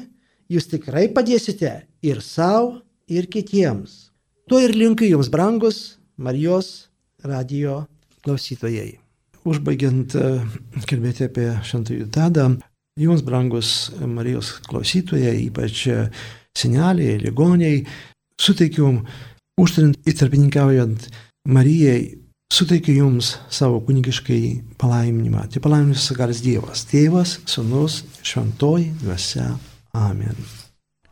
jūs 0.55 0.69
tikrai 0.71 1.09
padėsite 1.15 1.73
ir 2.03 2.23
savo, 2.23 2.83
ir 3.11 3.27
kitiems. 3.27 4.11
Tuo 4.47 4.61
ir 4.63 4.75
linkiu 4.77 5.09
jums, 5.09 5.31
brangus 5.33 5.99
Marijos 6.19 6.91
radio 7.25 7.85
klausytojai 8.23 9.00
užbaigiant 9.49 10.17
e, 10.19 10.33
kalbėti 10.89 11.27
apie 11.29 11.49
Šventąjį 11.67 12.09
Tadą, 12.15 12.47
jums, 13.01 13.25
brangus 13.25 13.91
Marijos 14.01 14.57
klausytojai, 14.69 15.37
ypač 15.47 15.87
seneliai, 16.59 17.19
ligoniai, 17.23 17.85
suteikiu, 18.41 19.01
užtarint 19.61 20.01
įtarpininkaujant 20.09 21.09
Marijai, 21.49 22.19
suteikiu 22.53 22.97
jums 22.99 23.35
savo 23.53 23.81
kunigiškai 23.87 24.77
palaiminimą. 24.81 25.47
Tai 25.53 25.63
palaiminis 25.65 26.09
sagaras 26.11 26.43
Dievas, 26.45 26.85
Tėvas, 26.91 27.39
Sūnus, 27.49 28.03
Šventoji, 28.27 28.91
Dvasia. 29.05 29.53
Amen. 29.97 30.37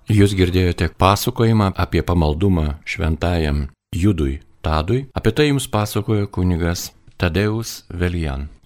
Jūs 0.08 0.32
girdėjote 0.36 0.88
pasakojimą 0.96 1.72
apie 1.76 2.00
pamaldumą 2.06 2.78
šventajam 2.88 3.66
Judui 3.92 4.38
Tadui. 4.64 5.06
Apie 5.12 5.32
tai 5.36 5.50
jums 5.50 5.68
pasakojo 5.68 6.30
kunigas 6.32 6.88
Tadeusz 7.18 7.82
Velian. 7.88 8.57